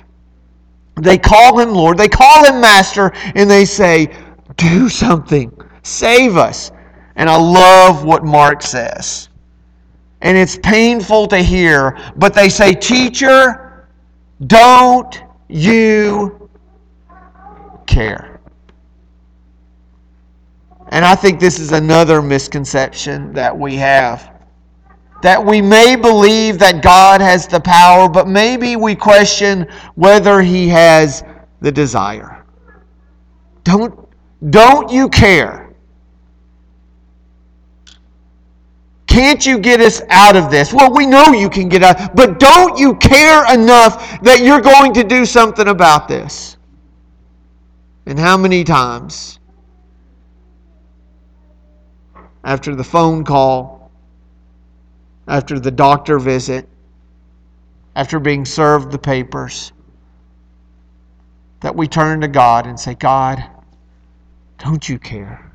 They 0.96 1.18
call 1.18 1.58
him 1.58 1.70
Lord, 1.70 1.98
they 1.98 2.08
call 2.08 2.44
him 2.44 2.60
Master, 2.60 3.12
and 3.34 3.50
they 3.50 3.64
say, 3.64 4.14
Do 4.56 4.88
something, 4.88 5.52
save 5.82 6.36
us. 6.36 6.70
And 7.16 7.28
I 7.28 7.36
love 7.36 8.04
what 8.04 8.24
Mark 8.24 8.62
says. 8.62 9.28
And 10.20 10.36
it's 10.38 10.58
painful 10.62 11.26
to 11.28 11.38
hear, 11.38 11.98
but 12.16 12.34
they 12.34 12.48
say, 12.48 12.74
Teacher, 12.74 13.88
don't 14.46 15.22
you 15.48 16.48
care? 17.86 18.40
And 20.88 21.06
I 21.06 21.14
think 21.14 21.40
this 21.40 21.58
is 21.58 21.72
another 21.72 22.20
misconception 22.20 23.32
that 23.32 23.56
we 23.56 23.76
have. 23.76 24.31
That 25.22 25.44
we 25.44 25.62
may 25.62 25.96
believe 25.96 26.58
that 26.58 26.82
God 26.82 27.20
has 27.20 27.46
the 27.46 27.60
power, 27.60 28.08
but 28.08 28.28
maybe 28.28 28.76
we 28.76 28.94
question 28.94 29.66
whether 29.94 30.42
He 30.42 30.68
has 30.68 31.24
the 31.60 31.72
desire. 31.72 32.44
Don't, 33.64 34.08
don't 34.50 34.90
you 34.90 35.08
care? 35.08 35.62
Can't 39.06 39.44
you 39.44 39.58
get 39.58 39.80
us 39.80 40.00
out 40.08 40.36
of 40.36 40.50
this? 40.50 40.72
Well, 40.72 40.92
we 40.92 41.06
know 41.06 41.32
you 41.32 41.50
can 41.50 41.68
get 41.68 41.82
out, 41.82 42.16
but 42.16 42.38
don't 42.38 42.78
you 42.78 42.94
care 42.96 43.52
enough 43.52 44.20
that 44.22 44.40
you're 44.40 44.60
going 44.60 44.94
to 44.94 45.04
do 45.04 45.26
something 45.26 45.68
about 45.68 46.08
this? 46.08 46.56
And 48.06 48.18
how 48.18 48.36
many 48.36 48.64
times 48.64 49.38
after 52.42 52.74
the 52.74 52.84
phone 52.84 53.22
call, 53.22 53.81
after 55.28 55.58
the 55.58 55.70
doctor 55.70 56.18
visit, 56.18 56.68
after 57.94 58.18
being 58.18 58.44
served 58.44 58.90
the 58.90 58.98
papers, 58.98 59.72
that 61.60 61.74
we 61.74 61.86
turn 61.86 62.20
to 62.20 62.28
God 62.28 62.66
and 62.66 62.78
say, 62.78 62.94
God, 62.94 63.42
don't 64.58 64.88
you 64.88 64.98
care? 64.98 65.52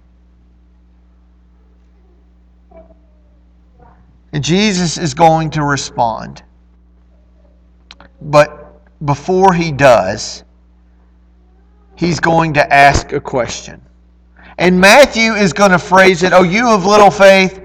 And 4.34 4.44
Jesus 4.44 4.98
is 4.98 5.14
going 5.14 5.50
to 5.52 5.64
respond. 5.64 6.44
But 8.22 8.82
before 9.06 9.54
he 9.54 9.72
does, 9.72 10.44
he's 11.96 12.20
going 12.20 12.54
to 12.54 12.74
ask 12.74 13.14
a 13.14 13.20
question. 13.20 13.82
And 14.58 14.80
Matthew 14.80 15.34
is 15.34 15.54
going 15.54 15.72
to 15.72 15.80
phrase 15.80 16.24
it, 16.24 16.34
Oh, 16.34 16.44
you 16.44 16.68
of 16.68 16.86
little 16.86 17.12
faith, 17.12 17.62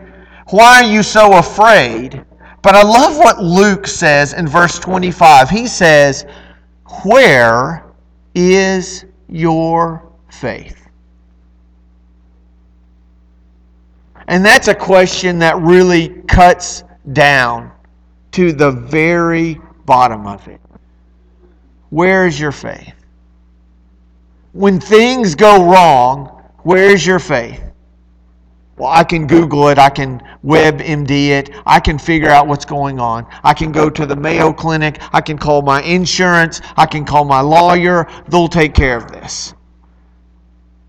why 0.48 0.82
are 0.82 0.90
you 0.90 1.02
so 1.02 1.38
afraid? 1.38 2.24
But 2.62 2.74
I 2.74 2.82
love 2.82 3.16
what 3.16 3.42
Luke 3.42 3.86
says 3.86 4.34
in 4.34 4.46
verse 4.46 4.78
25. 4.78 5.50
He 5.50 5.66
says, 5.66 6.24
Where 7.04 7.84
is 8.34 9.04
your 9.28 10.08
faith? 10.30 10.78
And 14.28 14.44
that's 14.44 14.68
a 14.68 14.74
question 14.74 15.38
that 15.40 15.56
really 15.58 16.08
cuts 16.28 16.84
down 17.12 17.72
to 18.32 18.52
the 18.52 18.70
very 18.70 19.60
bottom 19.84 20.26
of 20.26 20.46
it. 20.48 20.60
Where 21.90 22.26
is 22.26 22.38
your 22.38 22.52
faith? 22.52 22.94
When 24.52 24.80
things 24.80 25.34
go 25.34 25.70
wrong, 25.70 26.42
where's 26.62 27.04
your 27.06 27.18
faith? 27.18 27.62
Well, 28.76 28.90
I 28.90 29.04
can 29.04 29.26
Google 29.26 29.68
it. 29.68 29.78
I 29.78 29.90
can 29.90 30.22
WebMD 30.44 31.28
it. 31.28 31.50
I 31.66 31.78
can 31.78 31.98
figure 31.98 32.30
out 32.30 32.46
what's 32.46 32.64
going 32.64 32.98
on. 32.98 33.26
I 33.44 33.52
can 33.52 33.70
go 33.70 33.90
to 33.90 34.06
the 34.06 34.16
Mayo 34.16 34.52
Clinic. 34.52 35.00
I 35.12 35.20
can 35.20 35.36
call 35.36 35.62
my 35.62 35.82
insurance. 35.82 36.60
I 36.76 36.86
can 36.86 37.04
call 37.04 37.24
my 37.24 37.40
lawyer. 37.40 38.08
They'll 38.28 38.48
take 38.48 38.74
care 38.74 38.96
of 38.96 39.12
this. 39.12 39.54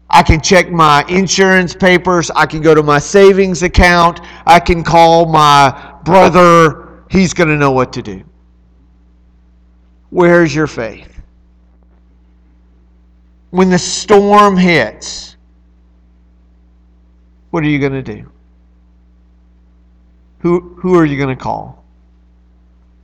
I 0.10 0.24
can 0.24 0.39
check 0.41 0.69
my 0.69 1.04
insurance 1.10 1.76
papers. 1.76 2.32
I 2.32 2.46
can 2.46 2.62
go 2.62 2.74
to 2.74 2.84
my 2.84 3.00
savings 3.00 3.63
account. 3.63 4.22
I 4.46 4.60
can 4.60 4.84
call 4.84 5.26
my 5.26 5.96
brother. 6.06 7.04
He's 7.10 7.34
going 7.34 7.50
to 7.50 7.58
know 7.58 7.72
what 7.72 7.91
to 7.93 8.02
do. 8.02 8.24
Where's 10.10 10.54
your 10.54 10.67
faith? 10.67 11.10
When 13.50 13.69
the 13.69 13.80
storm 13.80 14.56
hits, 14.56 15.33
what 17.54 17.63
are 17.63 17.68
you 17.68 17.78
going 17.78 17.92
to 17.92 18.02
do? 18.02 18.32
Who, 20.39 20.74
who 20.82 20.98
are 20.98 21.06
you 21.06 21.18
going 21.18 21.38
to 21.38 21.39
call? 21.39 21.86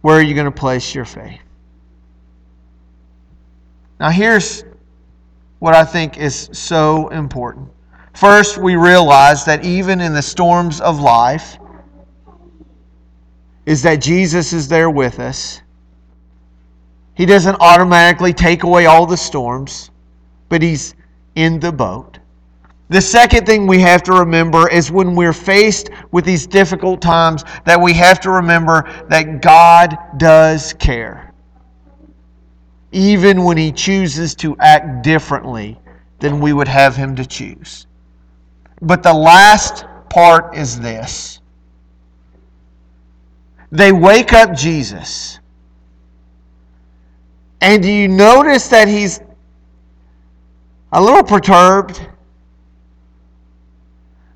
Where 0.01 0.17
are 0.17 0.23
you 0.23 0.33
going 0.33 0.45
to 0.45 0.51
place 0.51 0.95
your 0.95 1.05
faith? 1.05 1.39
Now, 3.99 4.09
here's 4.09 4.63
what 5.59 5.75
I 5.75 5.85
think 5.85 6.17
is 6.17 6.49
so 6.51 7.09
important. 7.09 7.69
First, 8.15 8.57
we 8.57 8.75
realize 8.75 9.45
that 9.45 9.63
even 9.63 10.01
in 10.01 10.15
the 10.15 10.21
storms 10.23 10.81
of 10.81 10.99
life, 10.99 11.59
is 13.67 13.83
that 13.83 13.97
Jesus 13.97 14.51
is 14.51 14.67
there 14.67 14.89
with 14.89 15.19
us. 15.19 15.61
He 17.13 17.27
doesn't 17.27 17.57
automatically 17.59 18.33
take 18.33 18.63
away 18.63 18.87
all 18.87 19.05
the 19.05 19.15
storms, 19.15 19.91
but 20.49 20.63
He's 20.63 20.95
in 21.35 21.59
the 21.59 21.71
boat. 21.71 22.17
The 22.89 23.01
second 23.01 23.45
thing 23.45 23.67
we 23.67 23.79
have 23.81 24.03
to 24.03 24.13
remember 24.13 24.67
is 24.69 24.91
when 24.91 25.15
we're 25.15 25.33
faced 25.33 25.89
with 26.11 26.25
these 26.25 26.47
difficult 26.47 27.01
times, 27.01 27.43
that 27.65 27.79
we 27.79 27.93
have 27.93 28.19
to 28.21 28.31
remember 28.31 28.83
that 29.09 29.41
God 29.41 29.95
does 30.17 30.73
care 30.73 31.29
even 32.91 33.43
when 33.43 33.57
he 33.57 33.71
chooses 33.71 34.33
to 34.35 34.55
act 34.59 35.03
differently 35.03 35.79
than 36.19 36.39
we 36.39 36.53
would 36.53 36.67
have 36.67 36.95
him 36.95 37.15
to 37.15 37.25
choose. 37.25 37.85
But 38.81 39.03
the 39.03 39.13
last 39.13 39.85
part 40.09 40.55
is 40.55 40.79
this 40.79 41.39
they 43.71 43.91
wake 43.91 44.33
up 44.33 44.55
Jesus. 44.55 45.39
And 47.61 47.83
do 47.83 47.91
you 47.91 48.07
notice 48.07 48.67
that 48.69 48.87
he's 48.87 49.19
a 50.91 51.01
little 51.01 51.23
perturbed? 51.23 52.07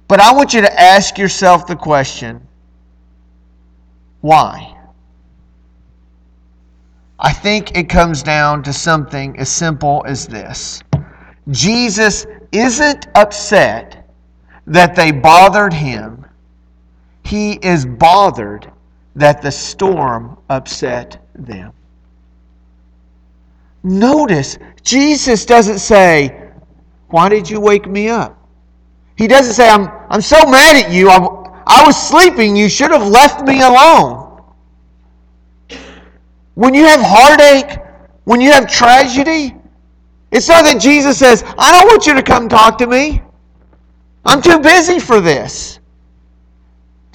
But 0.07 0.19
I 0.19 0.33
want 0.33 0.53
you 0.53 0.61
to 0.61 0.79
ask 0.79 1.17
yourself 1.17 1.65
the 1.67 1.75
question 1.75 2.47
why? 4.21 4.77
I 7.19 7.33
think 7.33 7.77
it 7.77 7.89
comes 7.89 8.23
down 8.23 8.63
to 8.63 8.73
something 8.73 9.37
as 9.37 9.49
simple 9.49 10.03
as 10.07 10.27
this 10.27 10.81
Jesus 11.49 12.25
isn't 12.51 13.07
upset 13.15 14.09
that 14.67 14.95
they 14.95 15.11
bothered 15.11 15.73
him, 15.73 16.25
he 17.23 17.53
is 17.53 17.85
bothered 17.85 18.71
that 19.15 19.41
the 19.41 19.51
storm 19.51 20.37
upset 20.49 21.21
them. 21.35 21.73
Notice, 23.83 24.57
Jesus 24.81 25.45
doesn't 25.45 25.79
say, 25.79 26.49
Why 27.07 27.27
did 27.27 27.49
you 27.49 27.59
wake 27.59 27.87
me 27.87 28.07
up? 28.07 28.37
He 29.15 29.27
doesn't 29.27 29.53
say, 29.53 29.69
I'm, 29.69 29.89
I'm 30.09 30.21
so 30.21 30.37
mad 30.49 30.83
at 30.85 30.91
you. 30.91 31.09
I'm, 31.09 31.23
I 31.67 31.83
was 31.85 31.95
sleeping. 31.95 32.55
You 32.55 32.69
should 32.69 32.91
have 32.91 33.07
left 33.07 33.45
me 33.45 33.61
alone. 33.61 34.41
When 36.55 36.73
you 36.73 36.85
have 36.85 37.01
heartache, 37.01 37.79
when 38.25 38.41
you 38.41 38.51
have 38.51 38.69
tragedy, 38.69 39.55
it's 40.31 40.47
not 40.47 40.63
that 40.63 40.81
Jesus 40.81 41.17
says, 41.17 41.43
I 41.57 41.71
don't 41.71 41.87
want 41.87 42.07
you 42.07 42.13
to 42.15 42.23
come 42.23 42.49
talk 42.49 42.77
to 42.79 42.87
me. 42.87 43.21
I'm 44.25 44.41
too 44.41 44.59
busy 44.59 44.99
for 44.99 45.19
this. 45.19 45.79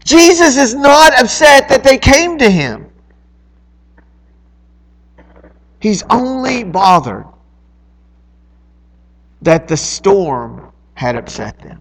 Jesus 0.05 0.57
is 0.57 0.75
not 0.75 1.19
upset 1.21 1.69
that 1.69 1.83
they 1.83 1.99
came 1.99 2.39
to 2.39 2.51
him. 2.51 2.91
He's 5.81 6.03
only 6.11 6.65
bothered 6.65 7.27
that 9.43 9.69
the 9.69 9.77
storm 9.77 10.73
had 10.95 11.17
upset 11.17 11.59
them. 11.61 11.81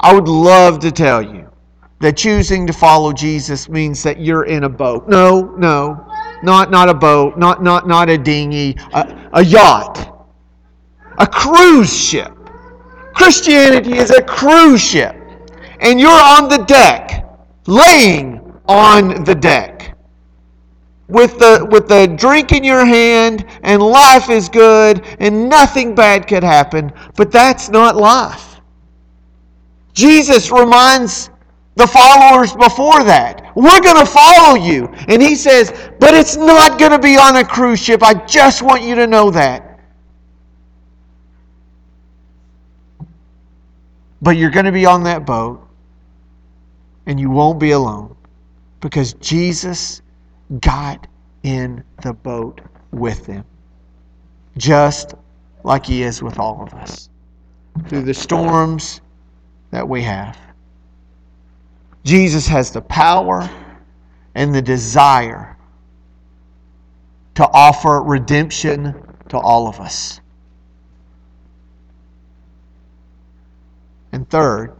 I 0.00 0.14
would 0.14 0.28
love 0.28 0.80
to 0.80 0.92
tell 0.92 1.22
you 1.22 1.50
that 2.00 2.16
choosing 2.16 2.66
to 2.66 2.72
follow 2.74 3.12
Jesus 3.12 3.68
means 3.68 4.02
that 4.04 4.20
you're 4.20 4.44
in 4.44 4.64
a 4.64 4.68
boat. 4.68 5.08
No, 5.08 5.54
no, 5.58 6.06
not, 6.42 6.70
not 6.70 6.88
a 6.88 6.94
boat, 6.94 7.38
not, 7.38 7.62
not, 7.62 7.88
not 7.88 8.10
a 8.10 8.18
dinghy, 8.18 8.76
a, 8.94 9.30
a 9.34 9.44
yacht, 9.44 10.26
a 11.18 11.26
cruise 11.26 11.94
ship. 11.96 12.32
Christianity 13.14 13.98
is 13.98 14.10
a 14.10 14.22
cruise 14.22 14.82
ship, 14.82 15.16
and 15.80 16.00
you're 16.00 16.10
on 16.10 16.48
the 16.48 16.64
deck, 16.66 17.26
laying 17.66 18.40
on 18.68 19.24
the 19.24 19.34
deck. 19.34 19.94
with 21.08 21.38
the 21.38 21.66
with 21.70 21.88
the 21.88 22.06
drink 22.18 22.52
in 22.52 22.64
your 22.64 22.84
hand 22.84 23.44
and 23.62 23.82
life 23.82 24.30
is 24.30 24.48
good 24.48 25.04
and 25.20 25.48
nothing 25.48 25.94
bad 25.94 26.26
could 26.26 26.42
happen. 26.42 26.92
But 27.16 27.30
that's 27.30 27.68
not 27.70 27.96
life 27.96 28.47
jesus 29.98 30.52
reminds 30.52 31.30
the 31.74 31.86
followers 31.86 32.54
before 32.54 33.02
that 33.02 33.52
we're 33.56 33.80
going 33.80 33.96
to 33.96 34.06
follow 34.06 34.54
you. 34.54 34.86
And 35.08 35.20
he 35.20 35.34
says 35.34 35.72
but 35.98 36.14
it's 36.14 36.36
not 36.36 36.78
going 36.78 36.92
to 36.92 36.98
be 36.98 37.16
on 37.16 37.36
a 37.36 37.44
cruise 37.44 37.80
ship. 37.80 38.04
I 38.04 38.14
just 38.24 38.62
want 38.62 38.82
you 38.82 38.94
to 38.94 39.06
know 39.08 39.32
that. 39.32 39.80
But 44.22 44.36
you're 44.36 44.50
going 44.50 44.66
to 44.66 44.72
be 44.72 44.86
on 44.86 45.02
that 45.04 45.26
boat 45.26 45.60
and 47.06 47.18
you 47.18 47.30
won't 47.30 47.58
be 47.58 47.72
alone 47.72 48.16
because 48.80 49.14
jesus 49.14 50.02
got 50.60 51.08
in 51.42 51.82
the 52.02 52.12
boat 52.12 52.60
with 52.92 53.26
them, 53.26 53.44
just 54.56 55.14
like 55.64 55.86
He 55.86 56.02
is 56.02 56.22
with 56.22 56.38
all 56.38 56.62
of 56.62 56.72
us. 56.74 57.08
Through 57.88 58.02
the 58.02 58.14
storms 58.14 59.00
that 59.70 59.88
we 59.88 60.02
have. 60.02 60.38
Jesus 62.04 62.46
has 62.48 62.70
the 62.70 62.80
power 62.80 63.48
and 64.34 64.54
the 64.54 64.62
desire 64.62 65.56
to 67.34 67.48
offer 67.52 68.02
redemption 68.02 68.94
to 69.28 69.38
all 69.38 69.68
of 69.68 69.80
us. 69.80 70.20
And 74.12 74.28
third, 74.28 74.74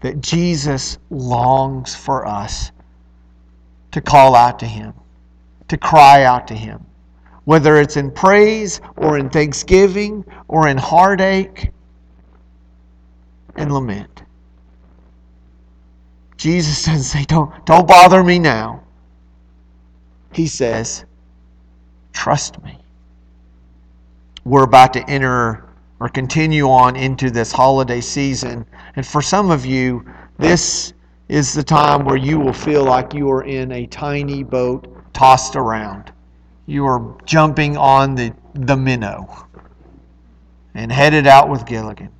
that 0.00 0.20
Jesus 0.20 0.98
longs 1.10 1.94
for 1.94 2.26
us 2.26 2.70
to 3.90 4.00
call 4.00 4.34
out 4.34 4.58
to 4.60 4.66
Him, 4.66 4.94
to 5.68 5.76
cry 5.76 6.22
out 6.22 6.46
to 6.48 6.54
Him. 6.54 6.84
Whether 7.44 7.76
it's 7.80 7.96
in 7.96 8.10
praise 8.10 8.80
or 8.96 9.18
in 9.18 9.28
thanksgiving 9.30 10.24
or 10.46 10.68
in 10.68 10.76
heartache 10.76 11.70
and 13.56 13.72
lament. 13.72 14.22
Jesus 16.36 16.84
doesn't 16.84 17.02
say, 17.02 17.24
don't, 17.24 17.52
don't 17.66 17.86
bother 17.86 18.22
me 18.22 18.38
now. 18.38 18.84
He 20.32 20.46
says, 20.46 21.04
trust 22.12 22.62
me. 22.62 22.78
We're 24.44 24.62
about 24.62 24.92
to 24.94 25.10
enter 25.10 25.64
or 26.00 26.08
continue 26.08 26.68
on 26.68 26.94
into 26.96 27.30
this 27.30 27.50
holiday 27.50 28.00
season. 28.00 28.64
And 28.94 29.04
for 29.04 29.20
some 29.20 29.50
of 29.50 29.66
you, 29.66 30.04
this 30.38 30.92
is 31.28 31.52
the 31.52 31.62
time 31.62 32.04
where 32.04 32.16
you 32.16 32.38
will 32.38 32.52
feel 32.52 32.84
like 32.84 33.12
you 33.12 33.30
are 33.30 33.42
in 33.42 33.72
a 33.72 33.86
tiny 33.86 34.42
boat 34.44 34.86
tossed 35.12 35.56
around. 35.56 36.12
You 36.66 36.86
are 36.86 37.16
jumping 37.24 37.76
on 37.76 38.14
the, 38.14 38.32
the 38.54 38.76
minnow 38.76 39.46
and 40.74 40.92
headed 40.92 41.26
out 41.26 41.48
with 41.48 41.66
Gilligan. 41.66 42.10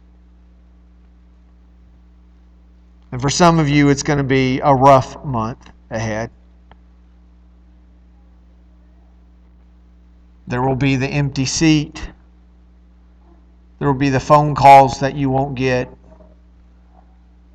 And 3.12 3.20
for 3.20 3.30
some 3.30 3.58
of 3.58 3.68
you, 3.68 3.88
it's 3.88 4.02
going 4.02 4.18
to 4.18 4.24
be 4.24 4.60
a 4.60 4.74
rough 4.74 5.22
month 5.24 5.70
ahead. 5.90 6.30
There 10.46 10.62
will 10.62 10.76
be 10.76 10.96
the 10.96 11.08
empty 11.08 11.44
seat. 11.44 12.10
There 13.78 13.88
will 13.88 13.98
be 13.98 14.08
the 14.10 14.20
phone 14.20 14.54
calls 14.54 15.00
that 15.00 15.14
you 15.14 15.30
won't 15.30 15.54
get 15.54 15.88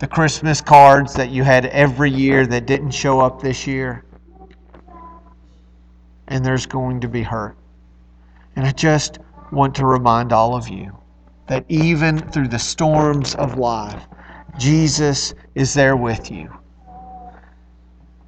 the 0.04 0.08
Christmas 0.08 0.60
cards 0.60 1.14
that 1.14 1.30
you 1.30 1.44
had 1.44 1.66
every 1.68 2.12
year 2.12 2.46
that 2.46 2.66
didn't 2.66 2.92
show 2.92 3.22
up 3.22 3.42
this 3.42 3.66
year. 3.66 4.04
And 6.28 6.46
there's 6.46 6.66
going 6.66 7.00
to 7.00 7.08
be 7.08 7.24
hurt. 7.24 7.56
And 8.56 8.66
I 8.66 8.72
just 8.72 9.20
want 9.52 9.74
to 9.76 9.86
remind 9.86 10.34
all 10.34 10.56
of 10.56 10.68
you 10.68 10.92
that 11.48 11.64
even 11.70 12.20
through 12.20 12.50
the 12.50 12.60
storms 12.60 13.34
of 13.36 13.58
life, 13.58 14.06
Jesus 14.58 15.34
is 15.56 15.74
there 15.74 15.96
with 15.96 16.32
you. 16.32 16.52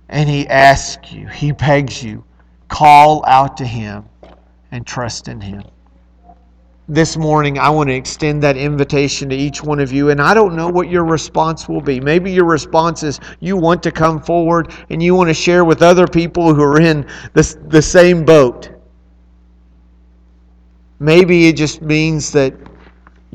And 0.10 0.30
he 0.30 0.48
asks 0.48 1.12
you, 1.12 1.28
he 1.28 1.52
begs 1.52 2.04
you, 2.04 2.24
call 2.68 3.24
out 3.26 3.58
to 3.58 3.66
him 3.66 4.06
and 4.72 4.86
trust 4.86 5.28
in 5.28 5.42
him 5.42 5.64
this 6.88 7.18
morning, 7.18 7.58
I 7.58 7.70
want 7.70 7.90
to 7.90 7.96
extend 7.96 8.44
that 8.44 8.58
invitation 8.58 9.30
to 9.30 9.36
each 9.36 9.64
one 9.64 9.80
of 9.80 9.92
you. 9.92 10.12
And 10.12 10.22
I 10.22 10.34
don't 10.34 10.56
know 10.56 10.70
what 10.70 10.90
your 10.90 11.04
response 11.04 11.68
will 11.68 11.82
be. 11.82 12.00
Maybe 12.00 12.32
your 12.32 12.46
response 12.46 13.02
is 13.02 13.20
you 13.40 13.58
want 13.58 13.82
to 13.84 13.92
come 13.92 14.22
forward 14.22 14.72
and 14.90 15.02
you 15.02 15.16
want 15.16 15.30
to 15.30 15.34
share 15.34 15.66
with 15.66 15.82
other 15.82 16.08
people 16.08 16.54
who 16.54 16.62
are 16.62 16.80
in 16.80 17.08
the, 17.34 17.58
the 17.68 17.82
same 17.82 18.24
boat. 18.24 18.70
Maybe 21.00 21.48
it 21.48 21.58
just 21.58 21.82
means 21.82 22.32
that 22.34 22.54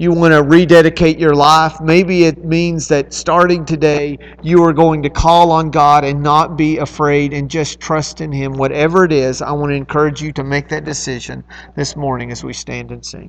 you 0.00 0.12
want 0.12 0.32
to 0.32 0.42
rededicate 0.42 1.18
your 1.18 1.34
life. 1.34 1.78
Maybe 1.82 2.24
it 2.24 2.42
means 2.42 2.88
that 2.88 3.12
starting 3.12 3.66
today, 3.66 4.18
you 4.42 4.64
are 4.64 4.72
going 4.72 5.02
to 5.02 5.10
call 5.10 5.52
on 5.52 5.70
God 5.70 6.04
and 6.04 6.22
not 6.22 6.56
be 6.56 6.78
afraid 6.78 7.34
and 7.34 7.50
just 7.50 7.80
trust 7.80 8.22
in 8.22 8.32
Him. 8.32 8.54
Whatever 8.54 9.04
it 9.04 9.12
is, 9.12 9.42
I 9.42 9.52
want 9.52 9.72
to 9.72 9.76
encourage 9.76 10.22
you 10.22 10.32
to 10.32 10.42
make 10.42 10.70
that 10.70 10.86
decision 10.86 11.44
this 11.76 11.96
morning 11.96 12.32
as 12.32 12.42
we 12.42 12.54
stand 12.54 12.92
and 12.92 13.04
sing. 13.04 13.28